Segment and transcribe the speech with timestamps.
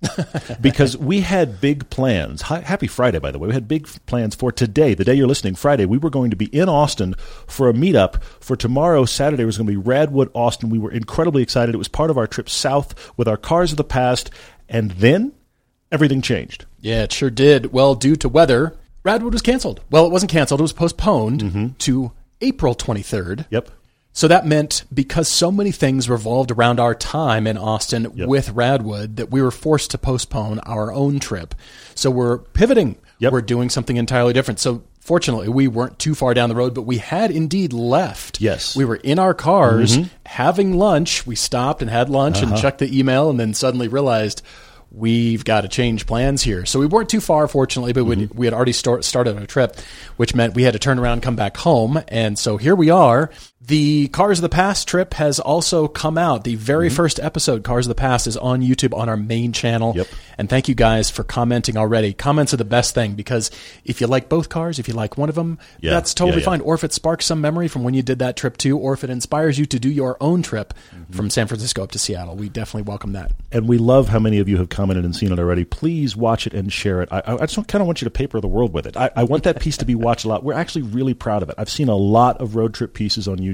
[0.60, 2.42] because we had big plans.
[2.42, 3.48] Hi, happy Friday, by the way.
[3.48, 5.86] We had big plans for today, the day you're listening, Friday.
[5.86, 7.14] We were going to be in Austin
[7.46, 8.22] for a meetup.
[8.40, 10.70] For tomorrow, Saturday, was going to be Radwood, Austin.
[10.70, 11.74] We were incredibly excited.
[11.74, 14.30] It was part of our trip south with our cars of the past.
[14.68, 15.32] And then
[15.90, 16.66] everything changed.
[16.80, 17.72] Yeah, it sure did.
[17.72, 19.80] Well, due to weather, Radwood was canceled.
[19.90, 21.68] Well, it wasn't canceled, it was postponed mm-hmm.
[21.78, 23.46] to April 23rd.
[23.50, 23.70] Yep.
[24.18, 28.26] So that meant because so many things revolved around our time in Austin Yep.
[28.26, 31.54] with Radwood that we were forced to postpone our own trip.
[31.94, 32.96] So we're pivoting.
[33.20, 33.32] Yep.
[33.32, 34.58] We're doing something entirely different.
[34.58, 38.40] So fortunately, we weren't too far down the road, but we had indeed left.
[38.40, 38.74] Yes.
[38.74, 40.08] We were in our cars mm-hmm.
[40.26, 41.24] having lunch.
[41.24, 42.60] We stopped and had lunch and uh-huh.
[42.60, 44.42] checked the email and then suddenly realized
[44.90, 46.64] we've got to change plans here.
[46.66, 48.36] So we weren't too far, fortunately, but we mm-hmm.
[48.36, 49.76] we had already start, started our trip,
[50.16, 52.02] which meant we had to turn around and come back home.
[52.08, 53.30] And so here we are.
[53.60, 56.44] The Cars of the Past trip has also come out.
[56.44, 59.94] The very first episode, Cars of the Past, is on YouTube on our main channel.
[59.96, 60.06] Yep.
[60.38, 62.12] And thank you guys for commenting already.
[62.12, 63.50] Comments are the best thing because
[63.84, 66.42] if you like both cars, if you like one of them, Yeah, that's totally yeah,
[66.42, 66.44] yeah.
[66.44, 66.60] fine.
[66.60, 69.02] Or if it sparks some memory from when you did that trip too, or if
[69.02, 71.12] it inspires you to do your own trip Mm-hmm.
[71.14, 73.32] from San Francisco up to Seattle, we definitely welcome that.
[73.50, 75.64] And we love how many of you have commented and seen it already.
[75.64, 77.08] Please watch it and share it.
[77.10, 78.96] I, I I just kind of want you to paper the world with it.
[78.96, 80.44] I, I want that piece to be watched a lot.
[80.44, 81.56] We're actually really proud of it.
[81.58, 83.47] I've seen a lot of road trip pieces on YouTube.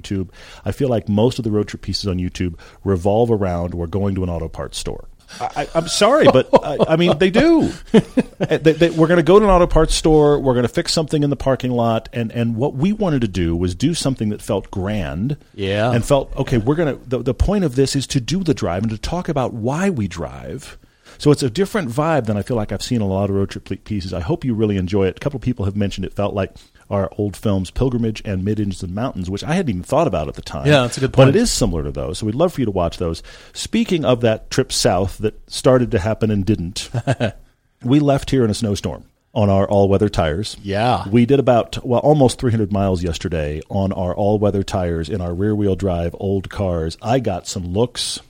[0.64, 4.14] I feel like most of the road trip pieces on YouTube revolve around we're going
[4.16, 5.08] to an auto parts store.
[5.40, 7.72] I, I'm sorry, but I, I mean they do.
[8.36, 10.38] They, they, we're going to go to an auto parts store.
[10.40, 13.28] We're going to fix something in the parking lot, and and what we wanted to
[13.28, 15.92] do was do something that felt grand, Yeah.
[15.92, 16.58] and felt okay.
[16.58, 16.96] We're gonna.
[16.96, 19.88] The, the point of this is to do the drive and to talk about why
[19.88, 20.76] we drive.
[21.18, 23.50] So it's a different vibe than I feel like I've seen a lot of road
[23.50, 24.12] trip pieces.
[24.12, 25.16] I hope you really enjoy it.
[25.16, 26.52] A couple of people have mentioned it felt like
[26.90, 30.34] our old films Pilgrimage and Mid and Mountains, which I hadn't even thought about at
[30.34, 30.66] the time.
[30.66, 31.28] Yeah, that's a good point.
[31.28, 33.22] But it is similar to those, so we'd love for you to watch those.
[33.52, 36.90] Speaking of that trip south that started to happen and didn't,
[37.82, 39.04] we left here in a snowstorm
[39.34, 40.56] on our all-weather tires.
[40.62, 41.08] Yeah.
[41.08, 45.76] We did about well almost 300 miles yesterday on our all-weather tires in our rear-wheel
[45.76, 46.96] drive old cars.
[47.02, 48.20] I got some looks.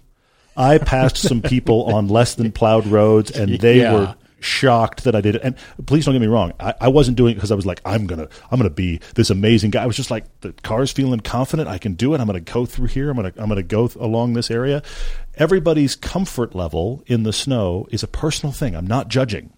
[0.57, 3.93] I passed some people on less than plowed roads and they Yeah.
[3.93, 5.41] were shocked that I did it.
[5.43, 5.57] And
[5.87, 6.53] please don't get me wrong.
[6.61, 9.31] I, I wasn't doing it because I was like, I'm gonna I'm gonna be this
[9.31, 9.83] amazing guy.
[9.83, 11.67] I was just like the car's feeling confident.
[11.69, 12.21] I can do it.
[12.21, 13.09] I'm gonna go through here.
[13.11, 14.83] I'm gonna I'm gonna go th- along this area.
[15.37, 18.77] Everybody's comfort level in the snow is a personal thing.
[18.77, 19.53] I'm not judging.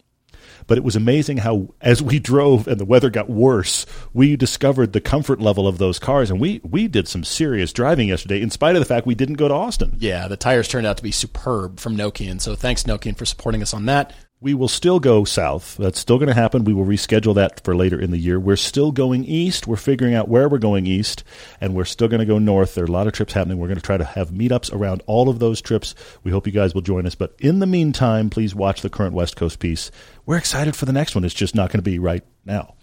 [0.66, 4.92] But it was amazing how, as we drove and the weather got worse, we discovered
[4.92, 8.50] the comfort level of those cars, and we we did some serious driving yesterday, in
[8.50, 9.96] spite of the fact we didn't go to Austin.
[9.98, 12.40] Yeah, the tires turned out to be superb from Nokian.
[12.40, 14.12] So thanks, Nokian, for supporting us on that.
[14.46, 15.76] We will still go south.
[15.76, 16.62] That's still going to happen.
[16.62, 18.38] We will reschedule that for later in the year.
[18.38, 19.66] We're still going east.
[19.66, 21.24] We're figuring out where we're going east,
[21.60, 22.76] and we're still going to go north.
[22.76, 23.58] There are a lot of trips happening.
[23.58, 25.96] We're going to try to have meetups around all of those trips.
[26.22, 27.16] We hope you guys will join us.
[27.16, 29.90] But in the meantime, please watch the current West Coast piece.
[30.26, 31.24] We're excited for the next one.
[31.24, 32.76] It's just not going to be right now.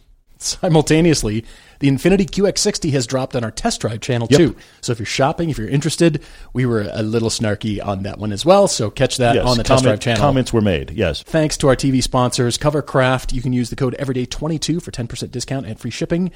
[0.43, 1.45] Simultaneously,
[1.79, 4.37] the Infiniti QX60 has dropped on our test drive channel Yep.
[4.37, 4.55] too.
[4.81, 6.21] So if you're shopping, if you're interested,
[6.53, 8.67] we were a little snarky on that one as well.
[8.67, 10.21] So catch that Yes, on the test drive channel.
[10.21, 10.91] Comments were made.
[10.91, 11.23] Yes.
[11.23, 13.33] Thanks to our TV sponsors, Covercraft.
[13.33, 16.31] You can use the code Everyday22 for 10% discount and free shipping.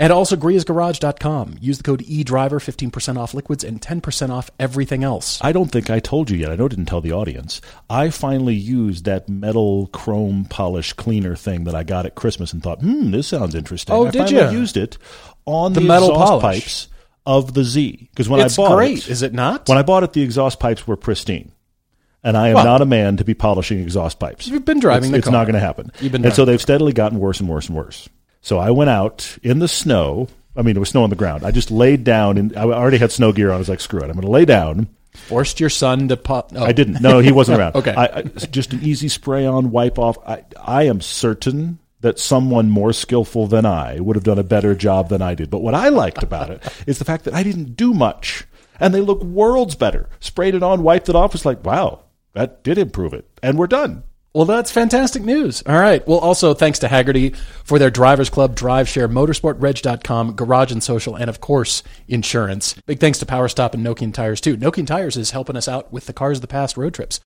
[0.00, 1.56] And also GriotsGarage.com.
[1.60, 5.38] Use the code eDriver, 15% off liquids and 10% off everything else.
[5.42, 6.50] I don't think I told you yet.
[6.50, 7.60] I know I didn't tell the audience.
[7.90, 12.62] I finally used that metal chrome polish cleaner thing that I got at Christmas and
[12.62, 13.94] thought, hmm, this sounds interesting.
[13.94, 14.50] Oh, I did ya?
[14.50, 14.98] used it
[15.46, 16.42] on the, The metal exhaust polish.
[16.62, 16.88] pipes
[17.26, 18.08] of the Z.
[18.12, 19.68] Because when it's I bought great, it, is it not?
[19.68, 21.52] when I bought it, the exhaust pipes were pristine.
[22.22, 24.46] And I am Well- not a man to be polishing exhaust pipes.
[24.48, 25.32] You've been driving it's, the It's car.
[25.32, 25.90] not going to happen.
[26.00, 28.08] You've been and so they've steadily gotten worse and worse and worse.
[28.48, 30.26] So I went out in the snow.
[30.56, 31.44] I mean, it was snow on the ground.
[31.44, 33.56] I just laid down, and I already had snow gear on.
[33.56, 34.04] I was like, screw it.
[34.04, 34.88] I'm going to lay down.
[35.12, 36.52] Forced your son to pop.
[36.56, 36.64] Oh.
[36.64, 37.02] I didn't.
[37.02, 37.74] No, he wasn't around.
[37.76, 37.92] Okay.
[37.92, 40.16] I, I, just an easy spray on, wipe off.
[40.26, 44.74] I, I am certain that someone more skillful than I would have done a better
[44.74, 45.50] job than I did.
[45.50, 48.46] But what I liked about it is the fact that I didn't do much,
[48.80, 50.08] and they look worlds better.
[50.20, 51.34] Sprayed it on, wiped it off.
[51.34, 54.04] It's like, wow, that did improve it, and we're done.
[54.34, 55.62] Well, that's fantastic news.
[55.66, 56.06] All right.
[56.06, 57.34] Well, also thanks to Hagerty
[57.64, 62.74] for their Drivers Club, DriveShare, MotorsportReg.com, Garage and Social, and of course, insurance.
[62.86, 64.56] Big thanks to Power Stop and Nokian Tires, too.
[64.56, 67.20] Nokian Tires is helping us out with the Cars of the Past road trips.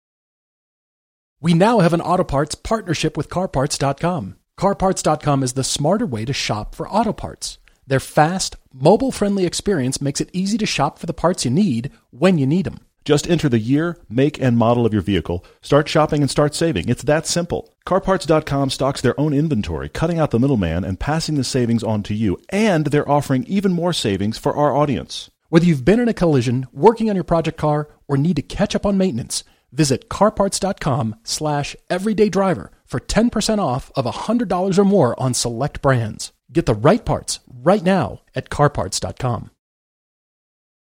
[1.41, 4.35] We now have an auto parts partnership with CarParts.com.
[4.57, 7.59] CarParts.com is the smarter way to shop for auto parts.
[7.87, 11.91] Their fast, mobile friendly experience makes it easy to shop for the parts you need
[12.11, 12.81] when you need them.
[13.09, 15.43] Just enter the year, make, and model of your vehicle.
[15.63, 16.89] Start shopping and start saving.
[16.89, 17.73] It's that simple.
[17.87, 22.13] CarParts.com stocks their own inventory, cutting out the middleman and passing the savings on to
[22.13, 22.37] you.
[22.49, 25.31] And they're offering even more savings for our audience.
[25.47, 28.75] Whether you've been in a collision, working on your project car, or need to catch
[28.75, 35.33] up on maintenance, visit carparts.com slash everydaydriver for 10% off of $100 or more on
[35.33, 36.31] select brands.
[36.51, 39.49] Get the right parts right now at carparts.com.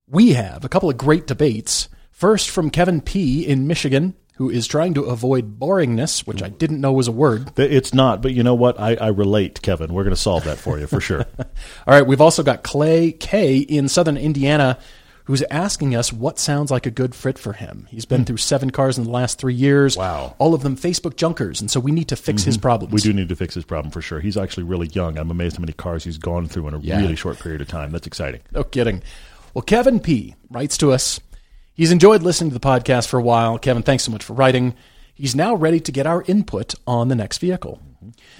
[0.05, 1.89] We have a couple of great debates.
[2.21, 3.47] First, from Kevin P.
[3.47, 7.51] in Michigan, who is trying to avoid boringness, which I didn't know was a word.
[7.57, 8.79] It's not, but you know what?
[8.79, 9.91] I, I relate, Kevin.
[9.91, 11.25] We're going to solve that for you for sure.
[11.39, 11.47] All
[11.87, 13.57] right, we've also got Klay K.
[13.57, 14.77] in southern Indiana
[15.23, 17.87] who's asking us what sounds like a good fit for him.
[17.89, 18.25] He's been hmm.
[18.25, 19.97] through seven cars in the last three years.
[19.97, 20.35] Wow.
[20.37, 21.59] All of them Facebook junkers.
[21.59, 22.61] And so we need to fix his mm-hmm.
[22.61, 22.93] problems.
[22.93, 24.19] We do need to fix his problem for sure.
[24.19, 25.17] He's actually really young.
[25.17, 26.99] I'm amazed how many cars he's gone through in a Yeah.
[26.99, 27.91] really short period of time.
[27.91, 28.41] That's exciting.
[28.51, 29.01] No kidding.
[29.55, 30.35] Well, Kevin P.
[30.51, 31.19] writes to us.
[31.73, 33.57] He's enjoyed listening to the podcast for a while.
[33.57, 34.75] Kevin, thanks so much for writing.
[35.13, 37.81] He's now ready to get our input on the next vehicle.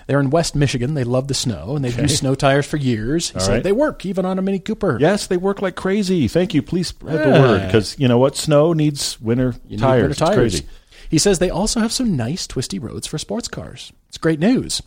[0.08, 0.96] They're in West Michigan.
[0.96, 3.30] They love the snow, and they've used snow tires for years.
[3.30, 3.64] He said right.
[3.64, 4.98] they work even on a Mini Cooper.
[5.00, 6.28] Yes, they work like crazy.
[6.28, 6.62] Thank you.
[6.62, 8.36] Please spread the word because you know what?
[8.36, 10.02] Snow needs winter You need tires.
[10.02, 10.36] better It's tires.
[10.36, 10.66] crazy.
[11.10, 13.92] He says they also have some nice twisty roads for sports cars.
[14.08, 14.82] It's great news.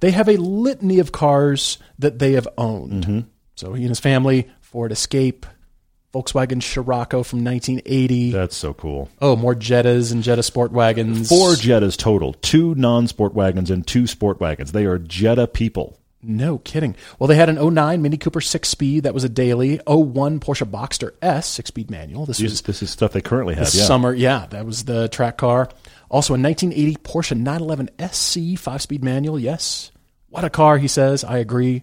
[0.00, 3.04] They have a litany of cars that they have owned.
[3.04, 3.20] Mm-hmm.
[3.56, 5.46] So he and his family, Ford Escape,
[6.14, 8.30] Volkswagen Scirocco from 1980.
[8.30, 9.10] That's so cool.
[9.20, 11.28] oh, more Jettas and Jetta Sport wagons.
[11.28, 14.72] Four Jettas total, two non-sport wagons and two sport wagons.
[14.72, 15.98] They are Jetta people.
[16.26, 16.96] No kidding.
[17.18, 19.78] Well, they had an 09 Mini Cooper six speed that was a daily.
[19.86, 22.24] 01 Porsche Boxster S six speed manual.
[22.24, 23.74] This This, was this is stuff they currently have.
[23.74, 23.84] Yeah.
[23.84, 24.14] summer.
[24.14, 25.68] Yeah, that was the track car.
[26.08, 29.38] Also, a 1980 Porsche 911 SC five speed manual.
[29.38, 29.90] Yes,
[30.30, 30.78] what a car.
[30.78, 31.24] He says.
[31.24, 31.82] I agree.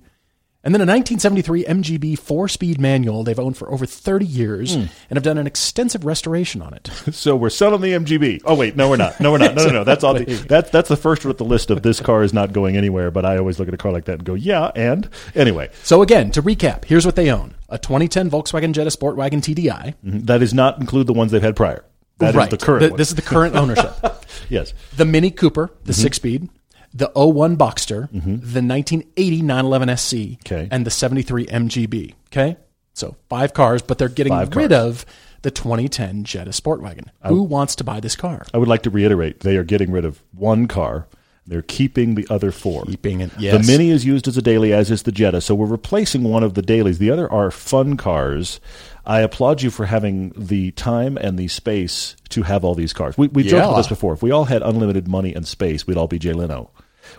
[0.64, 4.82] And then a 1973 MGB four speed manual they've owned for over 30 years Hmm.
[5.10, 6.90] and have done an extensive restoration on it.
[7.14, 8.42] So we're selling the MGB.
[8.46, 9.20] Oh wait, no, we're not.
[9.20, 9.56] No, we're not.
[9.56, 9.84] No, no, no.
[9.84, 10.14] That's all.
[10.14, 12.78] The, that's that's the first one at the list of this car is not going
[12.78, 13.10] anywhere.
[13.12, 14.72] But I always look at a car like that and go, yeah.
[14.76, 19.42] And anyway, So again, to recap, here's what they own: a 2010 Volkswagen Jetta Sportwagen
[19.42, 19.96] TDI.
[20.06, 21.84] mhm, that does not include the ones they've had prior.
[22.20, 22.50] That is right.
[22.52, 22.98] the current The-.
[22.98, 23.94] This is the current ownership.
[24.50, 24.74] yes.
[24.96, 26.02] the Mini Cooper, the Mm-hmm.
[26.02, 26.50] six speed,
[26.94, 28.36] the 01 Boxster, mm-hmm.
[28.38, 30.16] the 1980 911 SC,
[30.46, 30.68] Okay.
[30.72, 32.14] and the 73 MGB.
[32.28, 32.58] Okay,
[32.94, 34.86] so five cars, but they're getting Five rid cars.
[34.86, 35.06] of
[35.42, 37.08] the 2010 Jetta Sportwagen.
[37.26, 37.44] Who oh.
[37.44, 38.46] wants to buy this car?
[38.54, 41.08] I would like to reiterate they are getting rid of one car.
[41.48, 42.84] They're keeping the other four.
[42.86, 43.66] Keeping it, yes.
[43.66, 45.42] The Mini is used as a daily, as is the Jetta.
[45.42, 47.00] So we're replacing one of the dailies.
[47.00, 48.60] The other are fun cars.
[49.06, 53.18] I applaud you for having the time and the space to have all these cars.
[53.18, 53.66] We, we joked Yeah.
[53.66, 54.14] about this before.
[54.14, 56.70] If we all had unlimited money and space, we'd all be Jay Leno.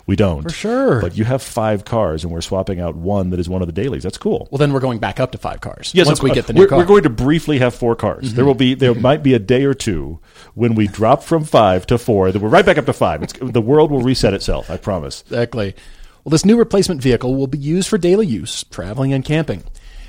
[0.05, 0.43] We don't.
[0.43, 1.01] For sure.
[1.01, 3.73] But you have five cars, and we're swapping out one that is one of the
[3.73, 4.03] dailies.
[4.03, 4.47] That's cool.
[4.51, 5.91] Well, then we're going back up to five cars.
[5.93, 6.77] Yes, once we get the new we're, car.
[6.77, 8.25] we're going to briefly have four cars.
[8.25, 8.35] Mm-hmm.
[8.35, 10.19] There will be there might be a day or two
[10.53, 12.31] when we drop from five to four.
[12.31, 13.23] Then we're right back up to five.
[13.23, 14.69] It's, the world will reset itself.
[14.69, 15.21] I promise.
[15.23, 15.75] Exactly.
[16.23, 19.63] Well, this new replacement vehicle will be used for daily use, traveling and camping.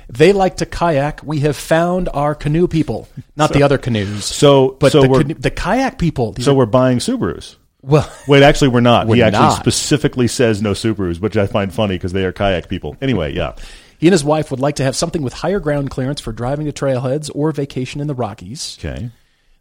[0.07, 1.23] They like to kayak.
[1.23, 4.25] We have found our canoe people, not the other canoes.
[4.25, 6.35] So but so the, canoe, the kayak people.
[6.39, 7.55] So are- we're buying Subarus.
[7.85, 9.07] Well, Wait, actually, we're not.
[9.07, 9.59] We're he actually not.
[9.59, 12.97] specifically says no Subarus, which I find funny because they are kayak people.
[13.01, 13.55] Anyway, yeah.
[13.97, 16.65] He and his wife would like to have something with higher ground clearance for driving
[16.65, 18.77] to trailheads or vacation in the Rockies.
[18.79, 19.09] Okay.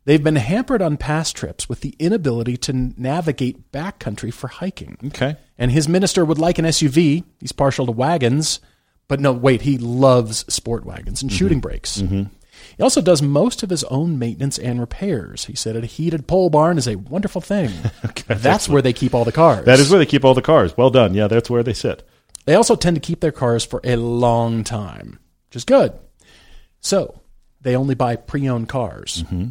[0.06, 4.98] They've been hampered on past trips with the inability to navigate backcountry for hiking.
[5.06, 5.36] Okay.
[5.56, 7.24] And his minister would like an SUV.
[7.40, 8.60] He's partial to wagons,
[9.08, 11.38] but no, wait, he loves sport wagons and mm-hmm.
[11.38, 12.02] shooting brakes.
[12.02, 12.24] Mm-hmm.
[12.76, 15.44] He also does most of his own maintenance and repairs.
[15.44, 17.70] He said a heated pole barn is a wonderful thing.
[18.04, 19.64] okay, that's where they keep all the cars.
[19.64, 20.76] That is where they keep all the cars.
[20.76, 21.14] Well done.
[21.14, 22.02] Yeah, that's where they sit.
[22.46, 25.92] They also tend to keep their cars for a long time, which is good.
[26.80, 27.20] So
[27.60, 29.22] they only buy pre owned cars.
[29.24, 29.48] Mm-hmm.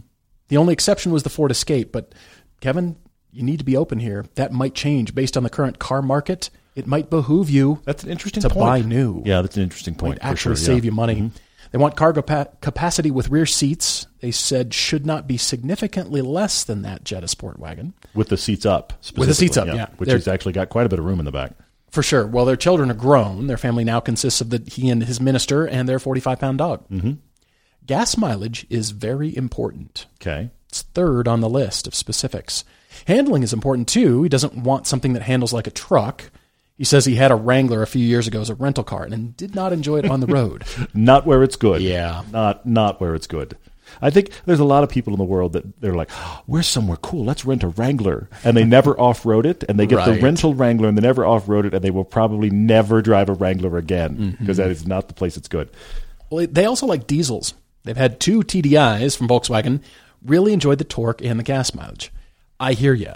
[0.50, 1.92] The only exception was the Ford Escape.
[1.92, 2.14] But
[2.62, 2.96] Kevin,
[3.32, 4.26] you need to be open here.
[4.36, 6.50] That might change based on the current car market.
[6.76, 8.60] It might behoove you That's an interesting to point.
[8.60, 9.22] buy new.
[9.26, 10.22] Yeah, that's an interesting point.
[10.22, 10.90] might actually sure, save yeah.
[10.90, 11.16] you money.
[11.16, 11.38] Mm-hmm.
[11.74, 14.06] They want cargo pa- capacity with rear seats.
[14.22, 17.94] They said should not be significantly less than that Jetta Sport wagon.
[18.14, 18.94] with the seats up.
[19.18, 19.88] With the seats up, yeah.
[19.98, 21.54] which They're- has actually got quite a bit of room in the back.
[21.90, 22.26] For sure.
[22.28, 23.48] Well, their children are grown.
[23.48, 26.88] Their family now consists of the he and his minister and their 45 pound dog.
[26.90, 27.14] Mm-hmm.
[27.86, 30.06] Gas mileage is very important.
[30.22, 30.52] Okay.
[30.70, 32.64] It's third on the list of specifics.
[33.08, 34.24] Handling is important too.
[34.24, 36.32] He doesn't want something that handles like a truck.
[36.78, 39.38] He says he had a Wrangler a few years ago as a rental car and
[39.38, 40.64] did not enjoy it on the road.
[40.94, 41.82] Not where it's good.
[41.82, 42.24] Yeah.
[42.32, 43.56] Not not where it's good.
[44.02, 46.64] I think there's a lot of people in the world that they're like, oh, "We're
[46.64, 47.26] somewhere cool.
[47.26, 50.16] Let's rent a Wrangler," and they never off road it, and they get Right.
[50.16, 53.30] the rental Wrangler, and they never off road it, and they will probably never drive
[53.30, 54.32] a Wrangler again mm-hmm.
[54.40, 55.70] because is not the place it's good.
[56.32, 57.54] Well, they also like diesels.
[57.84, 59.82] They've had two TDIs from Volkswagen.
[60.26, 62.12] Really enjoyed the torque and the gas mileage.
[62.60, 63.16] I hear ya.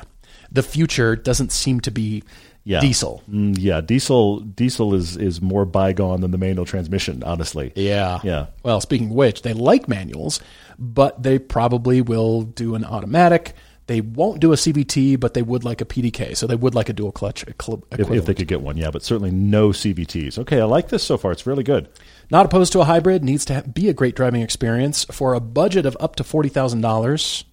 [0.51, 2.23] The future doesn't seem to be
[2.67, 2.81] Yeah.
[2.81, 3.23] diesel.
[3.31, 7.23] Mm, yeah, diesel diesel is is more bygone than the manual transmission.
[7.23, 8.19] Honestly, Yeah.
[8.23, 8.47] Yeah.
[8.63, 10.41] Well, speaking of which, they like manuals,
[10.77, 13.53] but they probably will do an automatic.
[13.87, 16.35] They won't do a CVT, but they would like a PDK.
[16.35, 17.55] So they would like a dual clutch if,
[17.97, 20.37] if they could get one, yeah, but certainly no CVTs.
[20.39, 21.31] Okay, I like this so far.
[21.31, 21.87] It's really good.
[22.29, 25.05] Not opposed to a hybrid, needs to be a great driving experience.
[25.05, 27.45] For a budget of up to $40,000,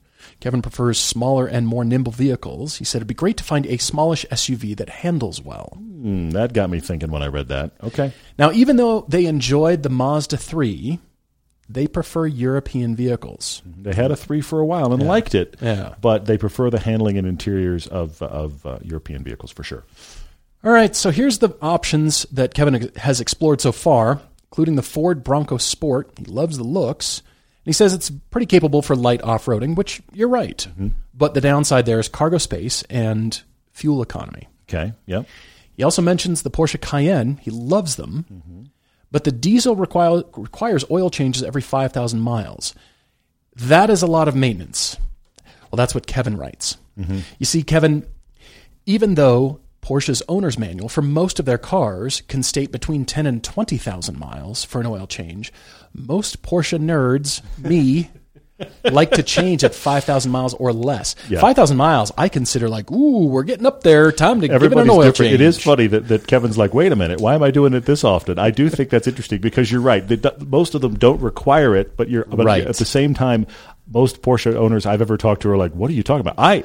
[0.45, 2.77] Kevin prefers smaller and more nimble vehicles.
[2.77, 5.79] He said it'd be great to find a smallish SUV that handles well.
[5.81, 7.71] Mm, that got me thinking when I read that.
[7.83, 10.99] Okay, Now, even though they enjoyed the Mazda 3,
[11.67, 13.63] they prefer European vehicles.
[13.65, 15.57] they had a three for a while and liked it.
[15.63, 15.95] Yeah.
[16.03, 19.85] but they prefer the handling and interiors of of uh, European vehicles for sure.
[20.63, 24.21] All right, so here's the options that Kevin has explored so far,
[24.51, 26.11] including the Ford Bronco Sport.
[26.19, 27.23] He loves the looks.
[27.65, 30.59] And he says it's pretty capable for light off roading, which you're right.
[30.59, 30.89] Mm-hmm.
[31.15, 33.41] But the downside there is cargo space and
[33.73, 34.49] fuel economy.
[34.69, 35.27] Okay, yep.
[35.77, 37.39] He also mentions the Porsche Cayenne.
[37.39, 38.27] He loves them.
[38.33, 38.63] Mm-hmm.
[39.11, 42.75] But the diesel require, requires oil changes every 5,000 miles.
[43.57, 44.97] That is a lot of maintenance.
[45.71, 46.77] Well, that's what Kevin writes.
[46.99, 47.21] Mm-hmm.
[47.39, 48.07] You see, Kevin,
[48.87, 53.45] even though Porsche's owner's manual for most of their cars can state between 10 and
[53.45, 55.53] 20,000 miles for an oil change,
[55.95, 58.11] most Porsche nerds, me,
[58.85, 61.17] like to change at 5,000 miles or less.
[61.29, 61.41] Yeah.
[61.41, 64.13] 5,000 miles, I consider like, ooh, we're getting up there.
[64.13, 65.17] Time to give it Everybody's an oil different.
[65.17, 65.35] change.
[65.35, 67.85] It is funny that, that Kevin's like, wait a minute, why am I doing it
[67.85, 68.39] this often?
[68.39, 70.07] I do think that's interesting because you're right.
[70.07, 72.67] They, do- most of them don't require it, but you're but Right.
[72.67, 73.47] at the same time.
[73.87, 76.37] Most Porsche owners I've ever talked to are like, "What are you talking about?
[76.39, 76.65] I,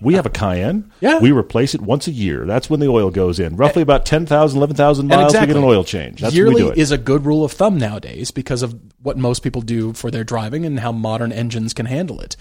[0.00, 0.90] we have a Cayenne.
[1.00, 1.18] Yeah.
[1.18, 2.46] we replace it once a year.
[2.46, 3.56] That's when the oil goes in.
[3.56, 5.34] Roughly about 10,000, 11,000 And miles.
[5.34, 6.20] We get an oil change.
[6.20, 6.78] That's Yearly we do it.
[6.78, 10.24] is a good rule of thumb nowadays because of what most people do for their
[10.24, 12.36] driving and how modern engines can handle it.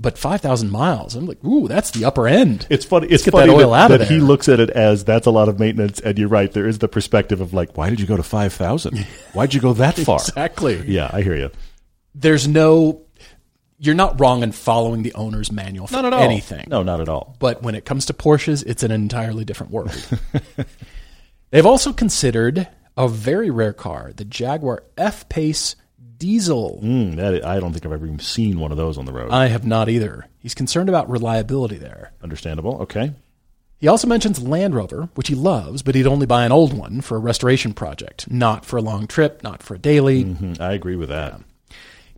[0.00, 2.66] But 5,000 miles, I'm like, ooh, that's the upper end.
[2.70, 3.08] It's funny.
[3.08, 5.30] It's funny that oil that, out of that he looks at it as that's a
[5.32, 6.52] lot of maintenance, and you're right.
[6.52, 8.98] There is the perspective of like, why did you go to five thousand?
[9.32, 10.20] Why'd you go that far?
[10.20, 10.84] Exactly.
[10.86, 11.50] Yeah, I hear you.
[12.14, 13.02] There's no,
[13.78, 16.22] you're not wrong in following the owner's manual for Not at all.
[16.22, 16.66] anything.
[16.68, 17.36] No, not at all.
[17.38, 19.92] But when it comes to Porsches, it's an entirely different world.
[21.50, 25.76] They've also considered a very rare car, the Jaguar F Pace
[26.18, 26.80] Diesel.
[26.82, 29.30] Mm, that, I don't think I've ever even seen one of those on the road.
[29.30, 30.26] I have not either.
[30.40, 32.12] He's concerned about reliability there.
[32.22, 32.82] Understandable.
[32.82, 33.12] Okay.
[33.78, 37.00] He also mentions Land Rover, which he loves, but he'd only buy an old one
[37.00, 40.24] for a restoration project, not for a long trip, not for a daily.
[40.24, 41.40] Mhm, I agree with that.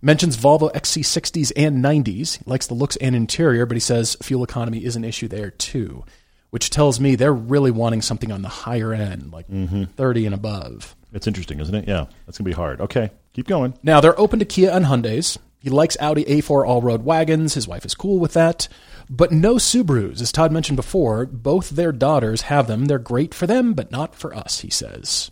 [0.03, 2.39] Mentions Volvo XC60s and 90s.
[2.39, 5.51] He likes the looks and interior, but he says fuel economy is an issue there
[5.51, 6.05] too,
[6.51, 9.85] which tells me they're really wanting something on the higher end, like mm-hmm.
[9.85, 10.97] 30 and above.
[11.13, 11.89] It's interesting, isn't it?
[11.89, 12.81] Yeah, that's gonna be hard.
[12.81, 13.75] Okay, keep going.
[13.83, 15.37] Now, they're open to Kia and Hyundais.
[15.61, 17.53] He likes Audi A4 all road wagons.
[17.53, 18.69] His wife is cool with that.
[19.11, 20.23] But no Subarus.
[20.23, 22.87] As Todd mentioned before, both their daughters have them.
[22.87, 25.31] They're great for them, but not for us, he says.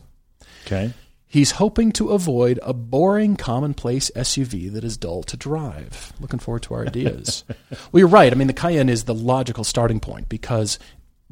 [0.67, 0.93] Okay.
[1.31, 6.15] He's hoping to avoid a boring, commonplace SUV that is dull to drive.
[6.21, 7.45] Looking forward to our ideas.
[7.71, 8.33] well, you're right.
[8.33, 10.79] I mean, the Cayenne is the logical starting point because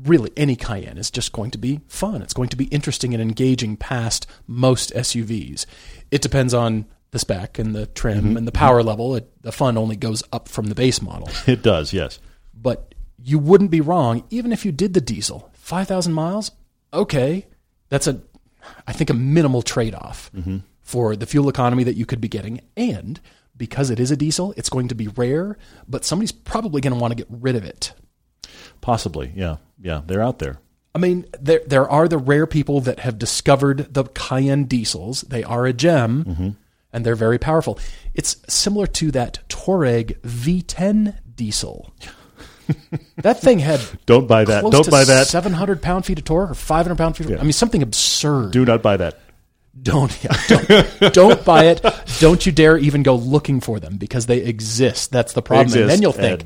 [0.02, 2.20] really any Cayenne is just going to be fun.
[2.20, 5.64] It's going to be interesting and engaging past most SUVs.
[6.10, 8.36] It depends on the spec and the trim mm-hmm.
[8.36, 8.88] and the power mm-hmm.
[8.88, 9.16] level.
[9.16, 11.30] It, the fun only goes up from the base model.
[11.46, 11.94] It does.
[11.94, 12.18] Yes.
[12.52, 15.50] But you wouldn't be wrong even if you did the diesel.
[15.54, 16.50] 5,000 miles?
[16.92, 17.46] Okay.
[17.88, 18.20] That's a,
[18.86, 20.58] I think, a minimal trade off mm-hmm.
[20.82, 22.60] for the fuel economy that you could be getting.
[22.76, 23.20] And
[23.56, 25.56] because it is a diesel, it's going to be rare,
[25.88, 27.92] but somebody's probably going to want to get rid of it.
[28.80, 29.32] Possibly.
[29.34, 29.56] Yeah.
[29.80, 30.02] Yeah.
[30.06, 30.60] They're out there.
[30.94, 35.20] I mean, there there are the rare people that have discovered the Cayenne diesels.
[35.22, 36.48] They are a gem, mm-hmm.
[36.90, 37.78] and they're very powerful.
[38.14, 41.92] It's similar to that Touareg V10 diesel.
[43.16, 44.62] That thing had Don't buy that.
[44.62, 45.26] Don't buy that.
[45.28, 47.30] 700 pound feet of torque or 500 pound feet.
[47.30, 48.52] Of, I mean, something absurd.
[48.52, 49.18] Do not buy that.
[49.82, 51.84] Don't, yeah, don't don't buy it.
[52.18, 55.12] Don't you dare even go looking for them because they exist.
[55.12, 55.66] That's the problem.
[55.78, 56.44] and then you'll think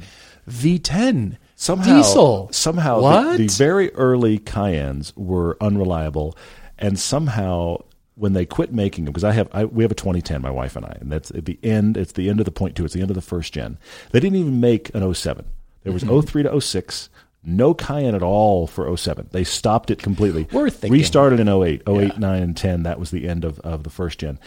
[0.49, 2.49] V10 somehow diesel.
[2.53, 6.37] somehow the- The, very early Cayennes were unreliable,
[6.79, 7.79] and somehow
[8.17, 10.75] when they quit making them, because I have I, we have a 2010, my wife
[10.77, 11.97] and I, and that's at the end.
[11.97, 12.85] It's the end of the point two.
[12.85, 13.79] It's the end of the first gen.
[14.11, 15.45] They didn't even make an 07.
[15.83, 17.09] There was 03 to 06.
[17.43, 19.29] No Cayenne at all for 07.
[19.33, 20.47] They stopped it completely.
[20.53, 22.83] We're thinking- Restarted in 08, 08, 9, and 10.
[22.83, 24.39] That was the end of, of the first gen.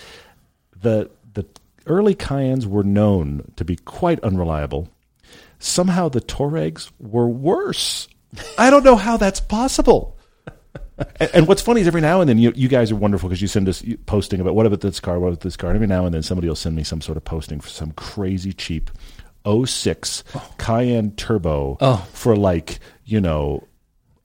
[0.79, 1.45] The the
[1.87, 4.89] early Cayennes were known to be quite unreliable.
[5.57, 8.07] Somehow the Touaregs were worse.
[8.57, 10.17] I don't know how that's possible.
[11.19, 13.41] and, and what's funny is every now and then you, you guys are wonderful because
[13.41, 15.69] you send us posting about what about this car, what about this car.
[15.69, 17.91] And every now and then somebody will send me some sort of posting for some
[17.93, 18.91] crazy cheap
[19.45, 20.23] 06
[20.57, 22.07] Cayenne Turbo Oh.
[22.13, 23.67] for like, you know,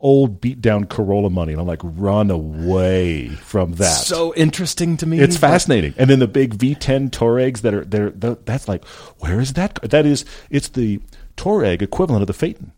[0.01, 1.53] old beat down Corolla money.
[1.53, 3.85] And I'm like, run away from that.
[3.97, 5.19] So interesting to me.
[5.19, 5.95] It's fascinating.
[5.97, 8.11] And then the big V10 Touaregs that are there.
[8.11, 8.85] That's like,
[9.19, 9.81] where is that?
[9.83, 11.01] That is, it's the
[11.37, 12.73] Touareg equivalent of the Phaeton.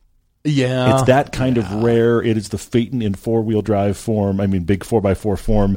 [0.45, 0.95] Yeah.
[0.95, 2.23] It's that kind of rare.
[2.23, 4.41] It is the Phaeton in four wheel drive form.
[4.41, 5.77] I mean, big four by four form.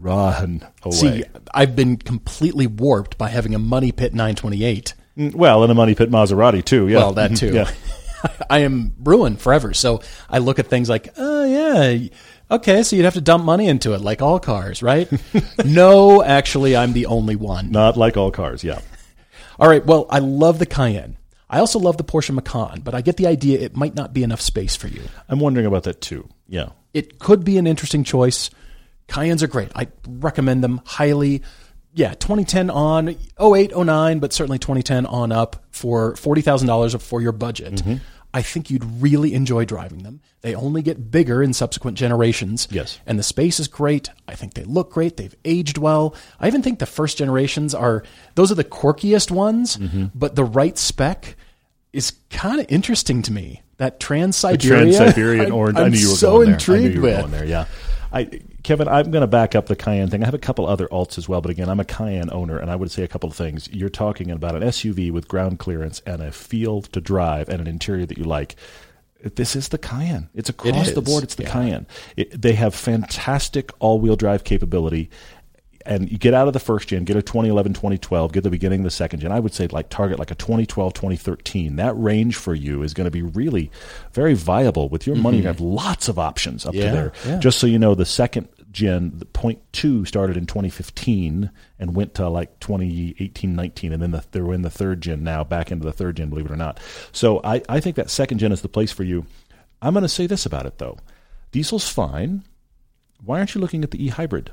[0.00, 0.96] Run away.
[0.96, 4.94] See, I've been completely warped by having a Money Pit 928.
[5.16, 6.88] Well, and a money pit Maserati too.
[6.88, 6.98] Yeah.
[6.98, 7.48] Well, that mm-hmm.
[7.48, 7.54] too.
[7.54, 7.70] yeah.
[8.50, 9.74] I am ruined forever.
[9.74, 12.08] So I look at things like, oh yeah,
[12.50, 15.10] okay, so you'd have to dump money into it, like all cars, right?
[15.64, 17.70] no, actually, I'm the only one.
[17.70, 18.62] Not like all cars.
[18.62, 18.80] Yeah.
[19.58, 21.16] All right, well, I love the Cayenne.
[21.50, 24.22] I also love the Porsche Macan, but I get the idea it might not be
[24.22, 25.02] enough space for you.
[25.28, 26.28] I'm wondering about that too.
[26.48, 26.70] Yeah.
[26.94, 28.50] It could be an interesting choice.
[29.08, 29.70] Cayennes are great.
[29.74, 31.42] I recommend them highly.
[31.94, 37.74] Yeah, 2010 on, 08, 09, but certainly 2010 on up for $40,000 for your budget.
[37.74, 37.94] Mm-hmm.
[38.34, 40.20] I think you'd really enjoy driving them.
[40.40, 42.66] They only get bigger in subsequent generations.
[42.70, 42.98] Yes.
[43.06, 44.08] And the space is great.
[44.26, 45.18] I think they look great.
[45.18, 46.14] They've aged well.
[46.40, 48.04] I even think the first generations are,
[48.36, 50.06] those are the quirkiest ones, Mm-hmm.
[50.14, 51.36] but the right spec
[51.92, 53.60] is kind of interesting to me.
[53.76, 54.92] That Trans Siberia.
[54.94, 55.76] Trans Siberian orange.
[55.78, 56.54] i I'm knew you were so going there.
[56.54, 57.18] intrigued I knew you were with.
[57.18, 57.44] going there.
[57.44, 57.66] Yeah.
[58.12, 60.22] I, Kevin, I'm going to back up the Cayenne thing.
[60.22, 62.70] I have a couple other alts as well, but again, I'm a Cayenne owner, and
[62.70, 63.68] I would say a couple of things.
[63.72, 67.66] You're talking about an SUV with ground clearance and a feel to drive and an
[67.66, 68.56] interior that you like.
[69.22, 70.28] This is the Cayenne.
[70.34, 71.22] It's across the board.
[71.22, 71.52] It's the yeah.
[71.52, 71.86] Cayenne.
[72.16, 75.10] It, they have fantastic all-wheel drive capability.
[75.84, 78.80] And you get out of the first gen, get a 2011, 2012, get the beginning
[78.80, 79.32] of the second gen.
[79.32, 81.76] I would say like target like a 2012, 2013.
[81.76, 83.70] That range for you is going to be really
[84.12, 84.88] very viable.
[84.88, 86.80] With your money, you have lots of options up Mm-hmm.
[86.82, 87.12] Yeah, to there.
[87.26, 87.38] yeah.
[87.40, 92.14] Just so you know, the second gen, the point two started in 2015 and went
[92.14, 95.84] to like 2018, 19, and then the, they're in the third gen now, back into
[95.84, 96.80] the third gen, believe it or not.
[97.12, 99.26] So I, I think that second gen is the place for you.
[99.82, 100.96] I'm going to say this about it though:
[101.50, 102.44] diesel's fine.
[103.24, 104.50] Why aren't you looking at the e hybrid?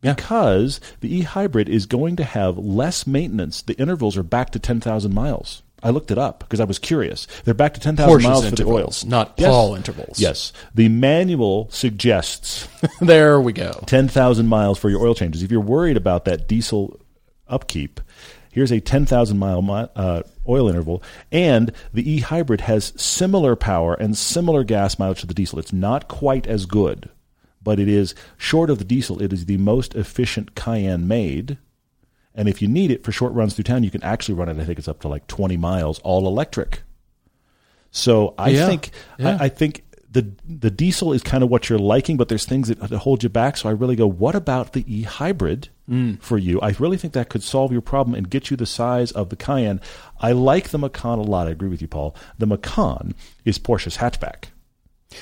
[0.00, 3.62] Because the e hybrid is going to have less maintenance.
[3.62, 5.62] The intervals are back to 10,000 miles.
[5.82, 7.26] I looked it up because I was curious.
[7.44, 9.10] They're back to 10,000 miles for the intervals, oil.
[9.10, 9.48] not Yes.
[9.48, 10.18] Paul intervals.
[10.18, 10.52] Yes.
[10.74, 12.66] The manual suggests
[13.00, 13.82] there we go.
[13.86, 15.42] 10,000 miles for your oil changes.
[15.42, 16.98] If you're worried about that diesel
[17.46, 18.00] upkeep,
[18.50, 21.02] here's a 10,000 mile uh, oil interval.
[21.30, 25.60] And the e hybrid has similar power and similar gas mileage to the diesel.
[25.60, 27.08] It's not quite as good,
[27.68, 29.20] but it is short of the diesel.
[29.22, 31.58] It is the most efficient Cayenne made.
[32.34, 34.56] And if you need it for short runs through town, you can actually run it.
[34.58, 36.80] I think it's up to like 20 miles, all electric.
[37.90, 39.36] So I Yeah, think yeah.
[39.38, 42.68] I, I think the the diesel is kind of what you're liking, but there's things
[42.68, 43.58] that, that hold you back.
[43.58, 46.20] So I really go, what about the e hybrid Mm.
[46.22, 46.58] for you?
[46.62, 49.36] I really think that could solve your problem and get you the size of the
[49.36, 49.80] Cayenne.
[50.20, 51.48] I like the Macan a lot.
[51.48, 52.14] I agree with you, Paul.
[52.38, 54.44] The Macan is Porsche's hatchback.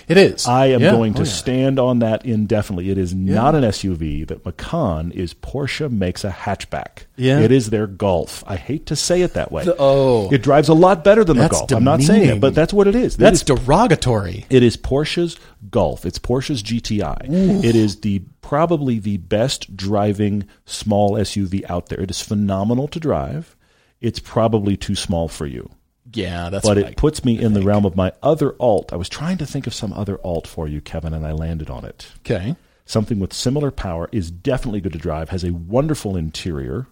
[0.09, 0.46] It is.
[0.49, 0.90] I am Yeah.
[0.90, 1.31] going to Oh, yeah.
[1.31, 2.90] stand on that indefinitely.
[2.90, 4.25] It is not an SUV.
[4.25, 7.05] That Macan is Porsche makes a hatchback.
[7.16, 7.38] Yeah.
[7.40, 8.42] It is their Golf.
[8.49, 9.64] I hate to say it that way.
[9.64, 10.29] The- oh.
[10.33, 11.79] It drives a lot better than That's the Golf.
[11.79, 13.14] I'm not saying it, but that's what it is.
[13.14, 14.44] It That's is derogatory.
[14.51, 15.37] it is Porsche's
[15.70, 16.05] Golf.
[16.05, 17.64] It's Porsche's GTI.
[17.64, 22.01] It is the probably the best driving small SUV out there.
[22.01, 23.55] It is phenomenal to drive.
[24.01, 25.70] It's probably too small for you.
[26.12, 28.92] Yeah, that's But it I- puts me in the realm of my other alt.
[28.92, 31.69] I was trying to think of some other alt for you, Kevin, and I landed
[31.71, 32.09] on it.
[32.21, 32.57] Okay.
[32.85, 36.87] Something with similar power is definitely good to drive, has a wonderful interior.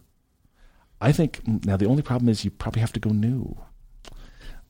[1.00, 3.56] I think mm, now the only problem is you probably have to go new.